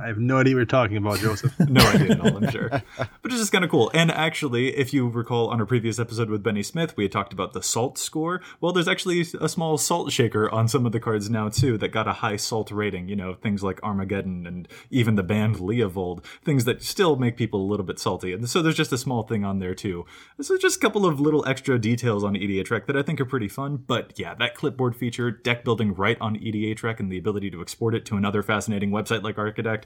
[0.00, 1.58] I have no idea what you're talking about, Joseph.
[1.68, 2.68] no idea at all, I'm sure.
[2.70, 3.90] But it's just kind of cool.
[3.92, 7.32] And actually, if you recall on a previous episode with Benny Smith, we had talked
[7.32, 8.40] about the salt score.
[8.60, 11.88] Well, there's actually a small salt shaker on some of the cards now, too, that
[11.88, 13.08] got a high salt rating.
[13.08, 17.60] You know, things like Armageddon and even the banned Leovold, things that still make people
[17.60, 18.32] a little bit salty.
[18.32, 20.06] And so there's just a small thing on there, too.
[20.40, 23.48] So just a couple of little extra details on EDHREC that I think are pretty
[23.48, 23.76] fun.
[23.86, 27.94] But yeah, that clipboard feature, deck building right on EDHREC, and the ability to export
[27.94, 29.84] it to another fascinating website like Archidekt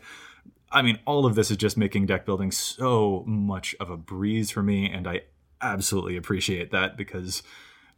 [0.71, 4.51] I mean, all of this is just making deck building so much of a breeze
[4.51, 5.23] for me, and I
[5.63, 7.43] absolutely appreciate that because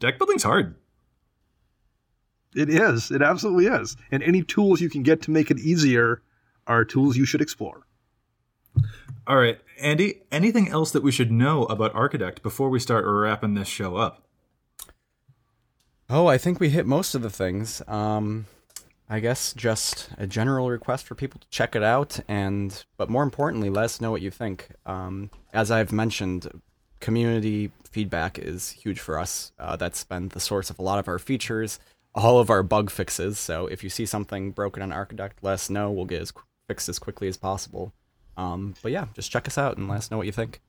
[0.00, 0.76] deck building's hard.
[2.54, 3.11] It is.
[3.11, 3.96] It absolutely is.
[4.11, 6.22] And any tools you can get to make it easier
[6.66, 7.87] are tools you should explore.
[9.26, 13.54] All right, Andy, anything else that we should know about Archidekt before we start wrapping
[13.54, 14.22] this show up?
[16.08, 17.82] Oh, I think we hit most of the things.
[17.87, 18.46] Um,
[19.10, 23.22] I guess just a general request for people to check it out, and but more
[23.22, 24.68] importantly, let us know what you think.
[24.84, 26.60] Um, as I've mentioned,
[27.00, 29.52] community feedback is huge for us.
[29.58, 31.80] Uh, that's been the source of a lot of our features,
[32.14, 33.38] all of our bug fixes.
[33.38, 35.90] So if you see something broken on Archidekt, let us know.
[35.90, 36.32] We'll get as
[36.66, 37.94] fixed as quickly as possible.
[38.36, 40.60] Um, but yeah, just check us out and let us know what you think.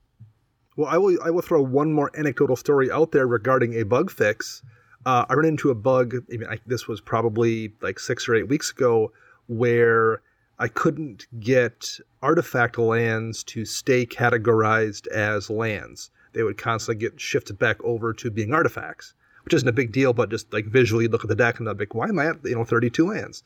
[0.77, 1.17] Well, I will.
[1.23, 4.63] I will throw one more anecdotal story out there regarding a bug fix.
[5.05, 6.15] Uh, I ran into a bug.
[6.31, 9.11] I mean, I, this was probably like six or eight weeks ago,
[9.47, 10.21] where
[10.59, 16.11] I couldn't get artifact lands to stay categorized as lands.
[16.33, 19.13] They would constantly get shifted back over to being artifacts,
[19.45, 21.77] which isn't a big deal, but just like visually look at the deck and I'm
[21.77, 23.43] like, why am I at you know 32 lands?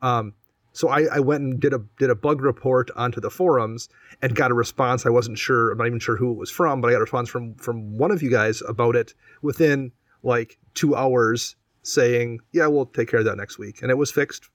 [0.00, 0.34] Um,
[0.72, 3.88] so I, I, went and did a did a bug report onto the forums
[4.22, 5.04] and got a response.
[5.04, 5.70] I wasn't sure.
[5.70, 7.98] I'm not even sure who it was from, but I got a response from from
[7.98, 13.20] one of you guys about it within like two hours saying, yeah, we'll take care
[13.20, 13.82] of that next week.
[13.82, 14.48] And it was fixed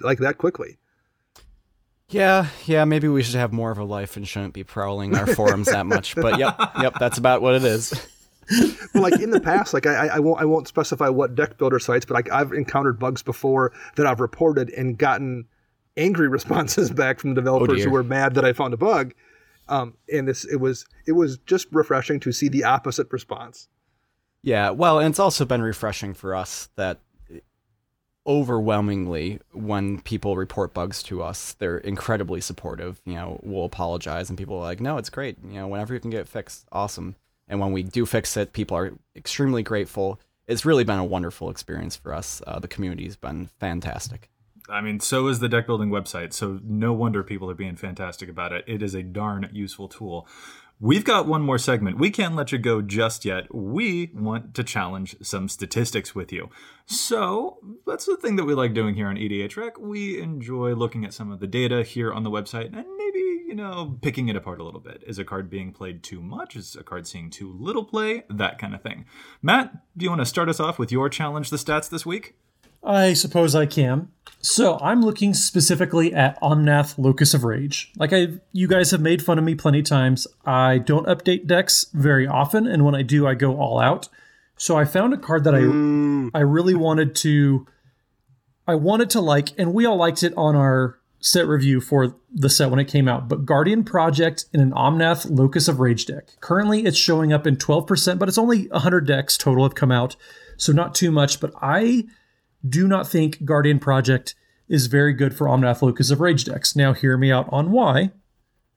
[0.00, 0.78] like that quickly.
[2.10, 5.26] Yeah, yeah, maybe we should have more of a life and shouldn't be prowling our
[5.26, 6.16] forums that much.
[6.16, 7.92] But yep, yep, that's about what it is.
[8.94, 12.06] like in the past, like I, I won't I won't specify what deck builder sites,
[12.06, 15.46] but like I've encountered bugs before that I've reported and gotten
[15.98, 17.86] angry responses back from the developers dear.
[17.86, 19.12] who were mad that I found a bug.
[19.68, 23.68] Um, and this it was it was just refreshing to see the opposite response.
[24.42, 27.00] Yeah, well, and it's also been refreshing for us that
[28.26, 33.00] overwhelmingly when people report bugs to us, they're incredibly supportive.
[33.06, 35.38] You know, we'll apologize and people are like, "No, it's great.
[35.42, 37.16] You know, whenever you can get it fixed, awesome."
[37.48, 40.20] And when we do fix it, people are extremely grateful.
[40.46, 42.42] It's really been a wonderful experience for us.
[42.46, 44.28] Uh, the community's been fantastic.
[44.68, 48.28] I mean, so is the deck building website, so no wonder people are being fantastic
[48.28, 48.64] about it.
[48.66, 50.28] It is a darn useful tool.
[50.80, 51.98] We've got one more segment.
[51.98, 53.52] We can't let you go just yet.
[53.52, 56.50] We want to challenge some statistics with you.
[56.86, 59.76] So, that's the thing that we like doing here on EDH Rec.
[59.76, 63.56] We enjoy looking at some of the data here on the website and maybe, you
[63.56, 65.02] know, picking it apart a little bit.
[65.04, 66.54] Is a card being played too much?
[66.54, 68.22] Is a card seeing too little play?
[68.30, 69.04] That kind of thing.
[69.42, 72.36] Matt, do you want to start us off with your challenge the stats this week?
[72.82, 74.08] I suppose I can.
[74.40, 77.92] So I'm looking specifically at Omnath Locus of Rage.
[77.96, 80.26] Like I, you guys have made fun of me plenty times.
[80.46, 84.08] I don't update decks very often, and when I do, I go all out.
[84.56, 86.28] So I found a card that I hmm.
[86.34, 87.66] I really wanted to,
[88.66, 92.48] I wanted to like, and we all liked it on our set review for the
[92.48, 93.28] set when it came out.
[93.28, 96.28] But Guardian Project in an Omnath Locus of Rage deck.
[96.40, 100.16] Currently, it's showing up in 12%, but it's only 100 decks total have come out,
[100.56, 101.40] so not too much.
[101.40, 102.04] But I
[102.66, 104.34] do not think Guardian Project
[104.68, 106.76] is very good for Omnath Locus of Rage decks.
[106.76, 108.10] Now, hear me out on why.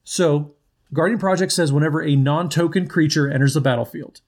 [0.04, 0.56] So,
[0.94, 4.22] Guardian Project says whenever a non token creature enters the battlefield.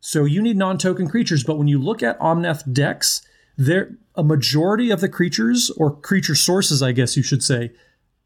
[0.00, 3.22] So, you need non token creatures, but when you look at Omnath decks,
[3.56, 7.70] there a majority of the creatures, or creature sources, I guess you should say,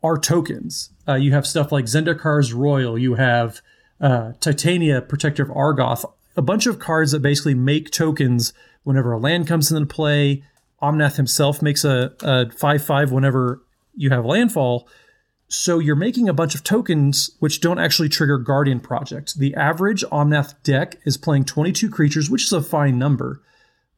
[0.02, 0.90] are tokens.
[1.06, 3.60] Uh, you have stuff like Zendikar's Roil, you have
[4.00, 6.04] uh, Titania, Protector of Argoth,
[6.36, 10.42] a bunch of cards that basically make tokens whenever a land comes into play.
[10.84, 13.62] Omnath himself makes a, a 5 5 whenever
[13.94, 14.88] you have landfall.
[15.48, 19.38] So you're making a bunch of tokens which don't actually trigger Guardian Project.
[19.38, 23.40] The average Omnath deck is playing 22 creatures, which is a fine number,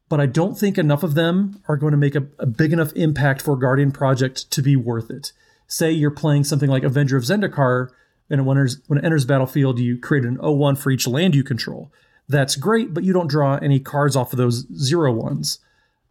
[0.09, 2.93] but I don't think enough of them are going to make a, a big enough
[2.93, 5.31] impact for Guardian Project to be worth it.
[5.67, 7.89] Say you're playing something like Avenger of Zendikar,
[8.29, 11.35] and when it enters, when it enters battlefield, you create an 01 for each land
[11.35, 11.91] you control.
[12.29, 15.59] That's great, but you don't draw any cards off of those zero ones.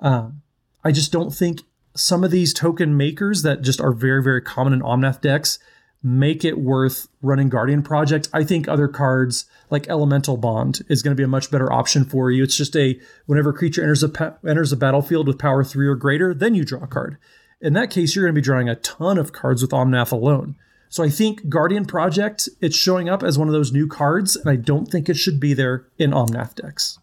[0.01, 0.43] Um,
[0.85, 1.63] I just don't think
[1.95, 5.59] some of these token makers that just are very, very common in Omnath decks
[6.03, 8.29] make it worth running Guardian Project.
[8.33, 12.05] I think other cards like Elemental Bond is going to be a much better option
[12.05, 12.45] for you.
[12.45, 15.97] It's just a whenever a creature enters a enters a battlefield with power three or
[15.97, 17.19] greater, then you draw a card.
[17.61, 20.57] In that case, you're going to be drawing a ton of cards with Omnath alone.
[20.89, 24.49] So I think Guardian Project it's showing up as one of those new cards, and
[24.49, 26.99] I don't think it should be there in Omnath decks.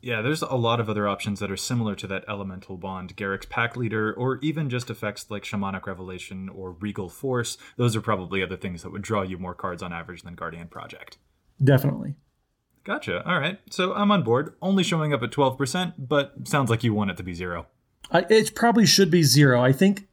[0.00, 3.16] Yeah, there's a lot of other options that are similar to that elemental bond.
[3.16, 7.58] Garruk's Packleader, or even just effects like Shamanic Revelation or Regal Force.
[7.76, 10.68] Those are probably other things that would draw you more cards on average than Guardian
[10.68, 11.18] Project.
[11.62, 12.14] Definitely.
[12.84, 13.28] Gotcha.
[13.28, 13.58] All right.
[13.70, 14.54] So I'm on board.
[14.62, 17.66] Only showing up at 12%, but sounds like you want it to be zero.
[18.10, 19.60] I, it probably should be zero.
[19.60, 20.06] I think,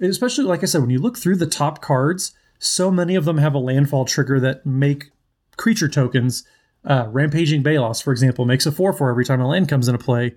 [0.00, 3.38] especially like I said, when you look through the top cards, so many of them
[3.38, 5.10] have a landfall trigger that make
[5.56, 6.44] creature tokens.
[6.84, 9.98] Uh, Rampaging Baloths, for example, makes a 4 4 every time a land comes into
[9.98, 10.34] play.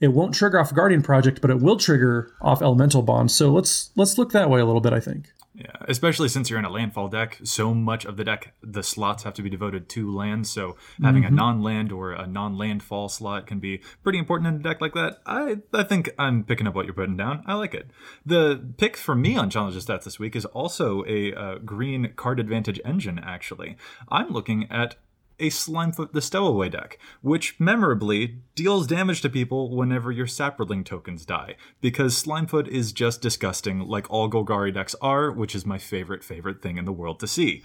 [0.00, 3.30] It won't trigger off Guardian Project, but it will trigger off Elemental Bond.
[3.30, 4.92] So let's let's look that way a little bit.
[4.92, 5.32] I think.
[5.56, 9.22] Yeah, especially since you're in a landfall deck, so much of the deck, the slots
[9.22, 10.50] have to be devoted to lands.
[10.50, 14.80] So having a non-land or a non-landfall slot can be pretty important in a deck
[14.80, 15.20] like that.
[15.24, 17.44] I I think I'm picking up what you're putting down.
[17.46, 17.88] I like it.
[18.26, 22.12] The pick for me on Challenge of Stats this week is also a uh, green
[22.16, 23.20] card advantage engine.
[23.20, 23.76] Actually,
[24.08, 24.96] I'm looking at
[25.38, 31.24] a Slimefoot the Stowaway deck, which memorably deals damage to people whenever your Saproling tokens
[31.24, 36.24] die, because Slimefoot is just disgusting, like all Golgari decks are, which is my favorite,
[36.24, 37.62] favorite thing in the world to see.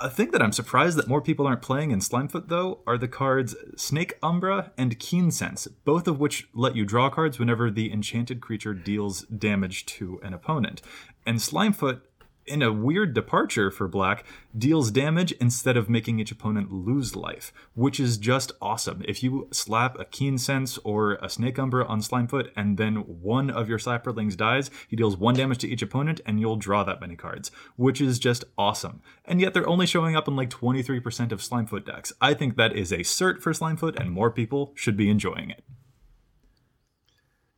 [0.00, 3.06] A thing that I'm surprised that more people aren't playing in Slimefoot, though, are the
[3.06, 7.92] cards Snake Umbra and Keen Sense, both of which let you draw cards whenever the
[7.92, 10.80] enchanted creature deals damage to an opponent.
[11.26, 12.00] And Slimefoot
[12.46, 14.24] in a weird departure for black,
[14.56, 19.02] deals damage instead of making each opponent lose life, which is just awesome.
[19.06, 23.50] If you slap a Keen Sense or a Snake Umbra on Slimefoot and then one
[23.50, 27.00] of your Saprolings dies, he deals one damage to each opponent and you'll draw that
[27.00, 29.00] many cards, which is just awesome.
[29.24, 32.12] And yet they're only showing up in like 23% of Slimefoot decks.
[32.20, 35.62] I think that is a cert for Slimefoot and more people should be enjoying it.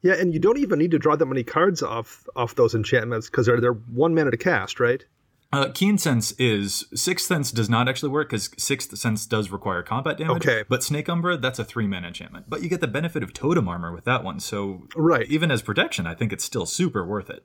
[0.03, 3.31] Yeah, and you don't even need to draw that many cards off off those enchantments
[3.31, 5.05] because they're they're one mana to cast, right?
[5.53, 9.83] Uh, Keen Sense is Sixth Sense does not actually work because Sixth Sense does require
[9.83, 10.47] combat damage.
[10.47, 10.65] Okay.
[10.67, 12.47] But Snake Umbra, that's a three mana enchantment.
[12.49, 14.41] But you get the benefit of Totem Armor with that one.
[14.41, 15.27] So Right.
[15.29, 17.45] even as protection, I think it's still super worth it.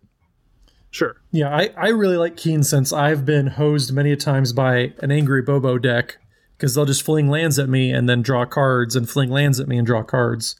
[0.89, 1.17] Sure.
[1.31, 2.93] Yeah, I, I really like Keen Sense.
[2.93, 6.17] I've been hosed many a times by an angry Bobo deck
[6.55, 9.67] because they'll just fling lands at me and then draw cards and fling lands at
[9.67, 10.55] me and draw cards.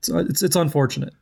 [0.00, 1.14] It's it's, it's unfortunate.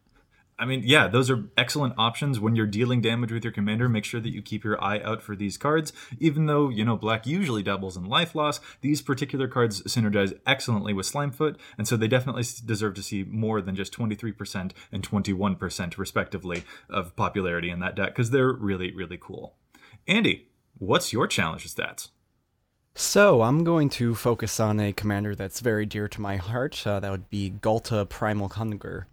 [0.60, 3.88] I mean, yeah, those are excellent options when you're dealing damage with your commander.
[3.88, 5.92] Make sure that you keep your eye out for these cards.
[6.18, 10.92] Even though, you know, black usually doubles in life loss, these particular cards synergize excellently
[10.92, 15.98] with Slimefoot, and so they definitely deserve to see more than just 23% and 21%,
[15.98, 19.54] respectively, of popularity in that deck, because they're really, really cool.
[20.08, 20.48] Andy,
[20.78, 22.08] what's your challenge stats?
[22.96, 26.84] So, I'm going to focus on a commander that's very dear to my heart.
[26.84, 29.06] Uh, that would be Ghalta Primal Hunger.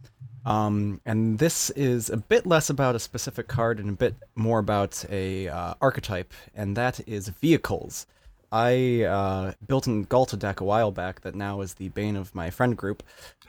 [0.45, 4.59] Um, and this is a bit less about a specific card and a bit more
[4.59, 8.05] about a uh, archetype, and that is vehicles.
[8.51, 12.33] I uh, built a Ghalta deck a while back that now is the bane of
[12.35, 13.03] my friend group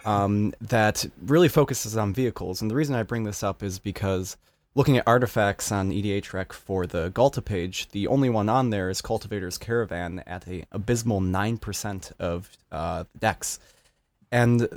[0.05, 2.63] um, that really focuses on vehicles.
[2.63, 4.37] And the reason I bring this up is because
[4.75, 9.01] looking at artifacts on EDHREC for the Ghalta page, the only one on there is
[9.01, 13.61] Cultivator's Caravan at a abysmal 9% of uh, decks.
[14.33, 14.69] And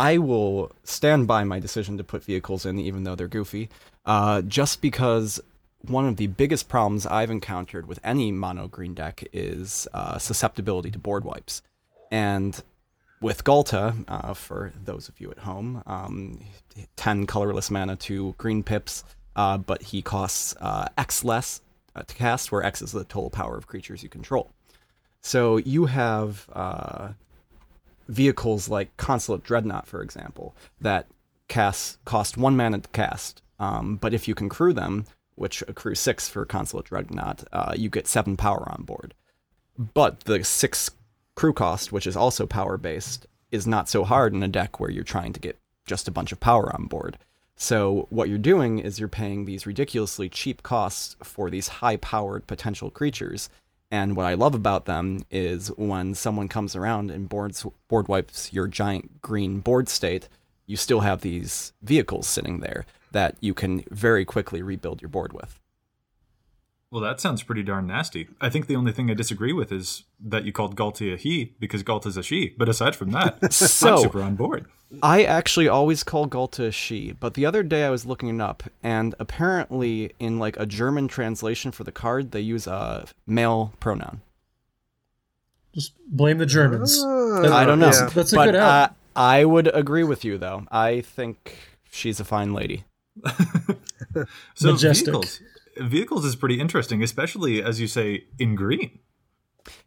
[0.00, 3.68] I will stand by my decision two put vehicles in, even though they're goofy,
[4.06, 5.38] uh, just because
[5.82, 10.90] one of the biggest problems I've encountered with any mono green deck is uh, susceptibility
[10.90, 11.60] to board wipes.
[12.10, 12.58] And
[13.20, 16.40] with Ghalta, uh, for those of you at home, um,
[16.96, 19.04] 10 colorless mana to green pips,
[19.36, 21.60] uh, but he costs uh, X less
[21.94, 24.50] uh, to cast, where X is the total power of creatures you control.
[25.20, 26.48] So you have
[28.10, 31.06] vehicles like Consulate Dreadnought, for example, that
[31.48, 33.42] cast cost one mana to cast.
[33.58, 37.88] Um, but if you can crew them, which accrue six for Consulate Dreadnought, uh, you
[37.88, 39.14] get seven power on board.
[39.78, 40.90] But the six
[41.34, 44.90] crew cost, which is also power based, is not so hard in a deck where
[44.90, 47.18] you're trying to get just a bunch of power on board.
[47.56, 52.46] So what you're doing is you're paying these ridiculously cheap costs for these high powered
[52.46, 53.50] potential creatures
[53.90, 58.52] and what I love about them is when someone comes around and boards, board wipes
[58.52, 60.28] your giant green board state,
[60.66, 65.32] you still have these vehicles sitting there that you can very quickly rebuild your board
[65.32, 65.59] with.
[66.90, 68.28] Well, that sounds pretty darn nasty.
[68.40, 71.54] I think the only thing I disagree with is that you called Ghalta a he
[71.60, 72.54] because Ghalta's a she.
[72.58, 74.66] But aside from that, so, I'm super on board.
[75.00, 78.40] I actually always call Ghalta a she, but the other day I was looking it
[78.40, 83.72] up, and apparently in like a German translation for the card, they use a male
[83.78, 84.22] pronoun.
[85.72, 87.00] Just blame the Germans.
[87.00, 87.92] Uh, I don't know.
[87.92, 88.90] That's, that's a but, good out.
[88.90, 90.66] Uh, I would agree with you, though.
[90.72, 91.56] I think
[91.88, 92.82] she's a fine lady.
[94.54, 95.06] so Majestic.
[95.06, 95.40] vehicles
[95.78, 98.98] vehicles is pretty interesting, especially as you say in green.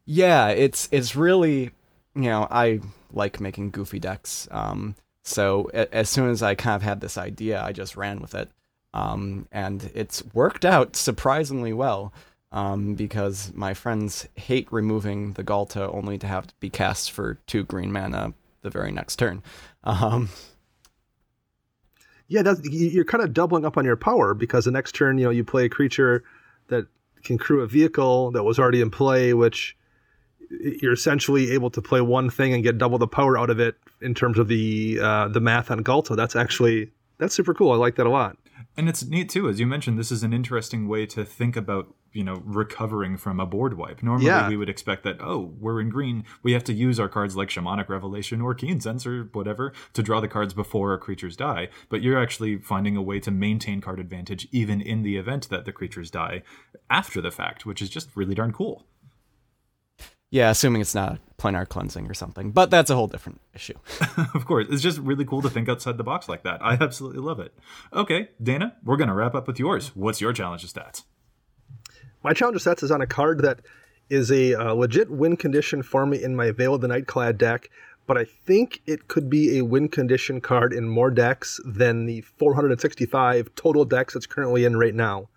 [0.05, 1.71] Yeah, it's it's really
[2.15, 2.79] you know I
[3.11, 4.47] like making goofy decks.
[4.51, 8.19] Um, so a- as soon as I kind of had this idea, I just ran
[8.21, 8.49] with it,
[8.93, 12.13] um, and it's worked out surprisingly well.
[12.51, 17.39] Um, because my friends hate removing the Ghalta only to have to be cast for
[17.47, 19.41] two green mana the very next turn.
[19.85, 20.29] Um,
[22.27, 25.29] yeah, you're kind of doubling up on your power because the next turn, you know,
[25.29, 26.23] you play a creature
[26.67, 26.87] that
[27.23, 29.75] can crew a vehicle that was already in play, which
[30.49, 33.75] you're essentially able to play one thing and get double the power out of it
[34.01, 36.15] in terms of the uh, the math on Ghalta.
[36.15, 37.71] That's actually that's super cool.
[37.71, 38.37] I like that a lot.
[38.75, 39.99] And it's neat too, as you mentioned.
[39.99, 44.01] This is an interesting way to think about you know recovering from a board wipe.
[44.01, 44.47] Normally, yeah.
[44.47, 47.49] we would expect that oh, we're in green, we have to use our cards like
[47.49, 51.69] Shamanic Revelation or Keen Sense or whatever to draw the cards before our creatures die.
[51.89, 55.65] But you're actually finding a way to maintain card advantage even in the event that
[55.65, 56.43] the creatures die
[56.89, 58.85] after the fact, which is just really darn cool.
[60.33, 63.75] Yeah, assuming it's not planar cleansing or something, but that's a whole different issue.
[64.33, 66.57] of course, it's just really cool to think outside the box like that.
[66.59, 67.53] I absolutely love it.
[67.93, 69.95] Okay, Dana, we're gonna wrap up with yours.
[69.95, 71.03] What's your challenge stats?
[72.23, 73.59] My challenge Sets is on a card that
[74.09, 77.69] is a uh, legit win condition for me in my Vela the Night-Clad deck,
[78.07, 82.21] but I think it could be a win condition card in more decks than the
[82.21, 85.27] 465 total decks it's currently in right now,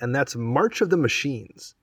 [0.00, 1.74] and that's March of the Machines.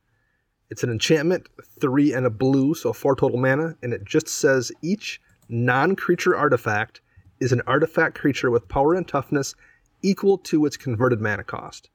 [0.69, 1.49] It's an enchantment,
[1.81, 6.37] three and a blue, so four total mana, and it just says each non creature
[6.37, 7.01] artifact
[7.41, 9.55] is an artifact creature with power and toughness
[10.01, 11.89] equal to its converted mana cost.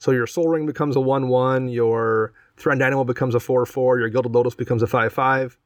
[0.00, 4.00] So your Soul Ring becomes a 1 1, your Thran Dynamo becomes a 4 4,
[4.00, 5.58] your Gilded Lotus becomes a 5 5.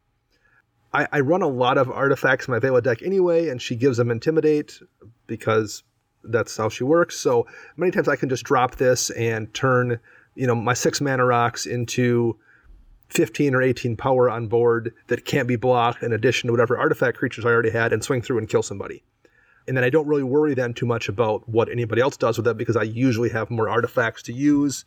[0.92, 3.96] I, I run a lot of artifacts in my Vela deck anyway, and she gives
[3.96, 4.80] them Intimidate
[5.26, 5.82] because
[6.24, 7.16] that's how she works.
[7.16, 9.98] So many times I can just drop this and turn
[10.34, 12.36] you know, my six mana rocks into
[13.08, 17.18] 15 or 18 power on board that can't be blocked in addition to whatever artifact
[17.18, 19.04] creatures I already had and swing through and kill somebody.
[19.66, 22.46] And then I don't really worry then too much about what anybody else does with
[22.46, 24.84] it because I usually have more artifacts to use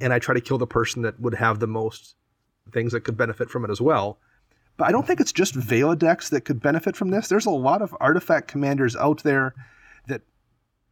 [0.00, 2.16] and I try to kill the person that would have the most
[2.72, 4.18] things that could benefit from it as well.
[4.76, 7.28] But I don't think it's just Vela decks that could benefit from this.
[7.28, 9.54] There's a lot of artifact commanders out there
[10.08, 10.22] that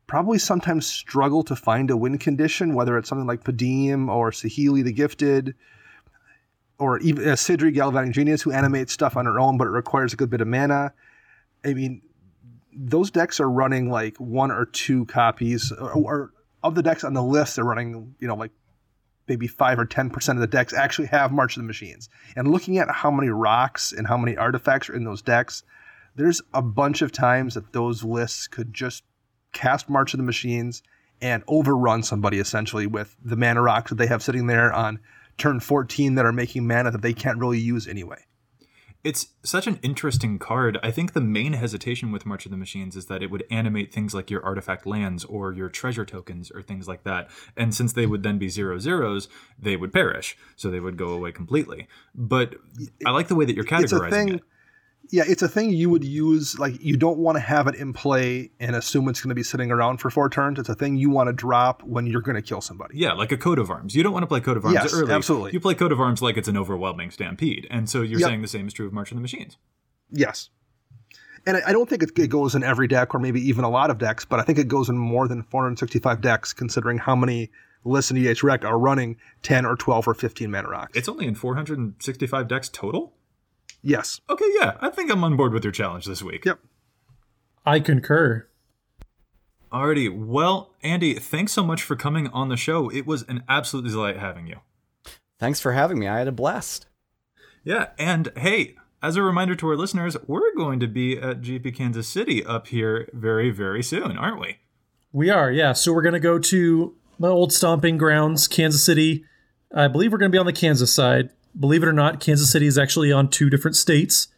[0.07, 4.85] probably sometimes struggle to find a win condition, whether it's something like Padeem or Saheeli
[4.85, 5.55] the Gifted,
[6.79, 10.13] or even uh, Sydri Galvanic Genius, who animates stuff on her own, but it requires
[10.13, 10.93] a good bit of mana.
[11.65, 12.03] I mean,
[12.75, 17.15] those decks are running like one or two copies, or, or of the decks on
[17.15, 18.53] the list, they're running, you know, like
[19.29, 22.09] maybe five or ten percent of the decks actually have March of the Machines.
[22.37, 25.63] And looking at how many rocks and how many artifacts are in those decks,
[26.17, 29.05] there's a bunch of times that those lists could just
[29.53, 30.83] cast March of the Machines
[31.21, 34.99] and overrun somebody essentially with the mana rocks that they have sitting there on
[35.39, 38.25] turn 14 that are making mana that they can't really use anyway.
[39.05, 40.79] It's such an interesting card.
[40.83, 43.93] I think the main hesitation with March of the Machines is that it would animate
[43.93, 47.29] things like your artifact lands or your treasure tokens or things like that.
[47.57, 49.29] And since they would then be zero zeros,
[49.59, 50.37] they would perish.
[50.55, 51.89] So they would go away completely.
[52.15, 52.55] But
[53.05, 54.43] I like the way that you're categorizing thing, it.
[55.13, 56.59] Yeah, it's a thing you would use.
[56.59, 59.43] Like, you don't want to have it in play and assume it's going to be
[59.43, 60.59] sitting around for four turns.
[60.59, 62.97] It's a thing you want to drop when you're going to kill somebody.
[62.99, 63.95] Yeah, like a coat of arms.
[63.95, 65.13] You don't want to play coat of arms Yes, early.
[65.13, 65.53] absolutely.
[65.53, 67.67] You play coat of arms like it's an overwhelming stampede.
[67.71, 68.29] And so you're Yep.
[68.29, 69.59] saying the same is true of March of the Machines.
[70.11, 70.49] Yes.
[71.47, 73.71] And I, I don't think it, it goes in every deck or maybe even a
[73.71, 77.15] lot of decks, but I think it goes in more than 465 decks considering how
[77.17, 77.51] many
[77.85, 80.97] lists in EH Rec are running 10 or 12 or 15 mana rocks.
[80.97, 83.13] It's only in 465 decks total?
[83.83, 84.21] Yes.
[84.31, 84.77] Okay, yeah.
[84.81, 86.45] I think I'm on board with your challenge this week.
[86.45, 86.59] Yep.
[87.65, 88.49] I concur.
[89.73, 90.15] Alrighty.
[90.15, 92.91] Well, Andy, thanks so much for coming on the show.
[92.91, 94.57] It was an absolute delight having you.
[95.39, 96.09] Thanks for having me.
[96.09, 96.87] I had a blast.
[97.65, 101.75] Yeah, and hey, as a reminder to our listeners, we're going to be at GP
[101.75, 104.59] Kansas City up here very, very soon, aren't we?
[105.13, 105.73] We are, yeah.
[105.73, 109.25] So we're going to go to my old stomping grounds, Kansas City.
[109.75, 111.31] I believe we're going to be on the Kansas side.
[111.59, 114.29] Believe it or not, Kansas City is actually on two different states.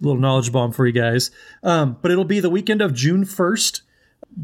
[0.00, 1.30] A little knowledge bomb for you guys.
[1.62, 3.82] Um, but it'll be the weekend of June 1st.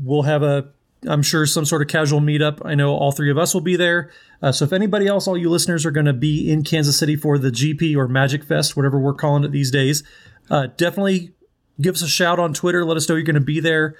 [0.02, 0.68] We'll have a,
[1.06, 2.60] I'm sure, some sort of casual meetup.
[2.64, 4.10] I know all three of us will be there.
[4.42, 7.16] Uh, so if anybody else, all you listeners, are going to be in Kansas City
[7.16, 10.02] for the GP or Magic Fest, whatever we're calling it these days,
[10.50, 11.32] uh, definitely
[11.80, 12.84] give us a shout on Twitter.
[12.84, 13.96] Let us know you're going to be there.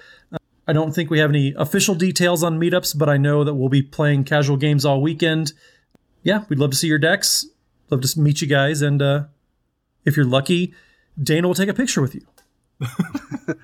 [0.69, 3.69] I don't think we have any official details on meetups, but I know that we'll
[3.69, 5.53] be playing casual games all weekend.
[6.23, 7.47] Yeah, we'd love to see your decks.
[7.91, 9.25] Love to meet you guys, and uh,
[10.05, 10.75] if you're lucky,
[11.23, 12.27] Dana will take a picture with you.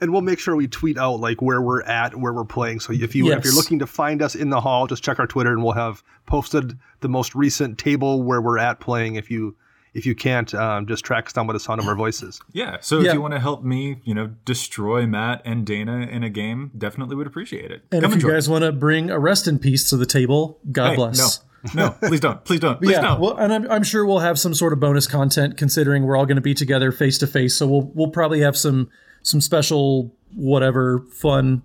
[0.00, 2.80] And we'll make sure we tweet out like where we're at, where we're playing.
[2.80, 5.26] So if you if you're looking to find us in the hall, just check our
[5.26, 9.16] Twitter and we'll have posted the most recent table where we're at playing.
[9.16, 9.56] If you
[9.92, 12.40] if you can't, um, just track us down with the sound of our voices.
[12.52, 12.78] Yeah.
[12.80, 16.30] So if you want to help me, you know, destroy Matt and Dana in a
[16.30, 17.82] game, definitely would appreciate it.
[17.92, 20.60] And Come if you guys want to bring a rest in peace to the table,
[20.70, 21.18] God Hey, bless.
[21.18, 21.44] No,
[21.74, 22.44] no, please don't.
[22.44, 22.80] Please don't.
[22.80, 23.20] Please yeah, don't.
[23.20, 26.26] well, and I'm, I'm sure we'll have some sort of bonus content considering we're all
[26.26, 27.54] going to be together face to face.
[27.54, 28.90] So we'll we'll probably have some
[29.22, 31.62] some special whatever fun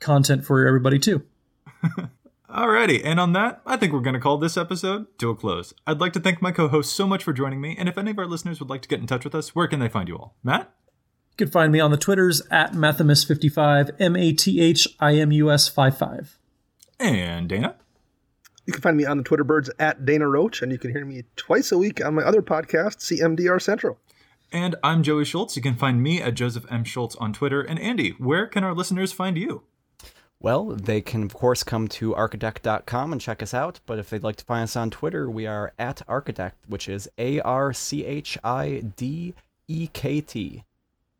[0.00, 1.22] content for everybody too.
[2.48, 5.74] Alrighty, and on that, I think we're going to call this episode to a close.
[5.86, 8.18] I'd like to thank my co-hosts so much for joining me, and if any of
[8.18, 10.16] our listeners would like to get in touch with us, where can they find you
[10.16, 10.36] all?
[10.44, 10.72] Matt?
[11.32, 15.32] You can find me on the Twitters at Mathimus55, M A T H I M
[15.32, 16.38] U S 55.
[16.98, 17.74] And Dana?
[18.66, 21.04] You can find me on the Twitter birds at Dana Roach, and you can hear
[21.04, 23.96] me twice a week on my other podcast, CMDR Central.
[24.50, 25.54] And I'm Joey Schultz.
[25.54, 26.82] You can find me at Joseph M.
[26.82, 27.62] Schultz on Twitter.
[27.62, 29.62] And Andy, where can our listeners find you?
[30.40, 33.78] Well, they can, of course, come to archidekt.com and check us out.
[33.86, 37.08] But if they'd like to find us on Twitter, we are at architect, which is
[37.18, 39.34] A R C H I D
[39.68, 40.64] E K T.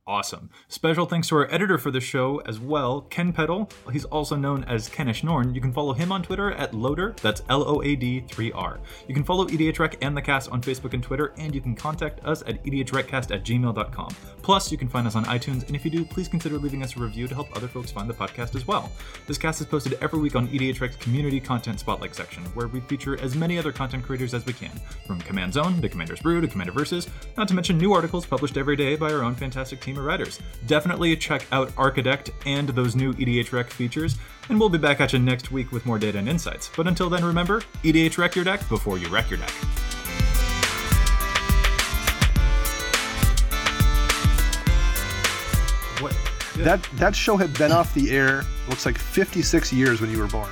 [0.09, 0.51] Awesome.
[0.69, 3.69] Special thanks to our editor for the show as well, Ken Peddle.
[3.93, 5.53] He's also known as Kenish Norn.
[5.53, 8.79] You can follow him on Twitter at Loader, that's L O A D 3 R.
[9.09, 11.75] You can follow EDH Rec and the cast on Facebook and Twitter, and you can
[11.75, 14.09] contact us at E edhrecast at gmail.com.
[14.43, 16.97] Plus, you can find us on iTunes, and if you do, please consider leaving us
[16.97, 18.93] a review to help other folks find the podcast as well.
[19.27, 22.79] This cast is posted every week on EDH Rec's community content spotlight section, where we
[22.79, 24.71] feature as many other content creators as we can,
[25.05, 28.57] from Command Zone to Commander's Brew to Commander Versus, not to mention new articles published
[28.57, 30.39] every day by our own fantastic team of writers.
[30.67, 34.17] Definitely check out Archidekt and those new EDH Rec features,
[34.49, 36.71] and we'll be back at you next week with more data and insights.
[36.77, 39.51] But until then, remember, EDH Rec your deck before you wreck your deck.
[46.01, 46.17] What?
[46.59, 48.45] That that show had been off the air.
[48.69, 50.51] Looks like 56 years when you were born.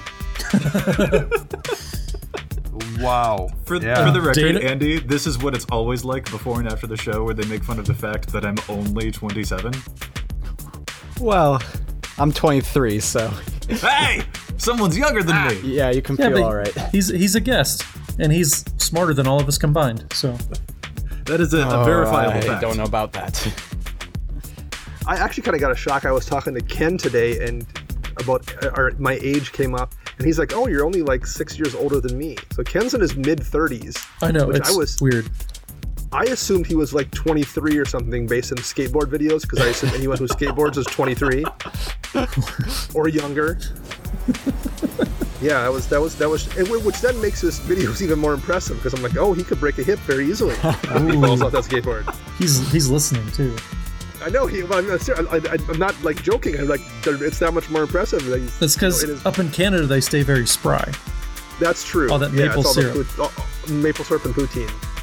[3.05, 3.48] wow.
[3.66, 4.05] For, Yeah.
[4.05, 6.96] for the record, Dana- Andy, this is what it's always like before and after the
[6.96, 9.72] show, where they make fun of the fact that I'm only 27.
[11.20, 11.62] Well,
[12.18, 13.28] I'm 23, so
[13.68, 14.22] hey,
[14.57, 15.55] someone's younger than me.
[15.57, 15.61] Ah.
[15.64, 16.74] yeah, you can Yeah, feel all right.
[16.90, 17.84] He's he's a guest,
[18.18, 20.05] and he's smarter than all of us combined.
[20.12, 20.36] So
[21.26, 22.61] That is a, a verifiable I fact.
[22.61, 23.34] don't know about that.
[25.07, 26.05] I actually kind of got a shock.
[26.05, 27.66] I was talking to Ken today, and
[28.18, 31.59] about uh, or my age came up, and he's like, "Oh, you're only like six
[31.59, 34.05] years older than me." So Ken's in his mid 30s.
[34.23, 35.01] I know which it's I was.
[35.01, 35.31] weird.
[36.12, 39.91] I assumed he was like 23 or something based on skateboard videos because I assume
[39.95, 41.45] anyone who skateboards is 23
[42.95, 43.59] or younger.
[45.43, 46.47] Yeah, that was that was that was,
[46.85, 49.79] which then makes his videos even more impressive because I'm like, oh, he could break
[49.79, 52.15] a hip very easily if he falls off that skateboard.
[52.39, 53.57] He's he's listening too.
[54.23, 54.62] I know he.
[54.62, 56.57] Well, I'm, not I, I'm not like joking.
[56.59, 58.25] I'm like, it's that much more impressive.
[58.61, 60.91] That's because you know, up in Canada they stay very spry.
[61.61, 62.11] that's true.
[62.11, 63.09] all that Yeah, maple all the syrup.
[63.17, 64.93] pout- oh, maple syrup and poutine.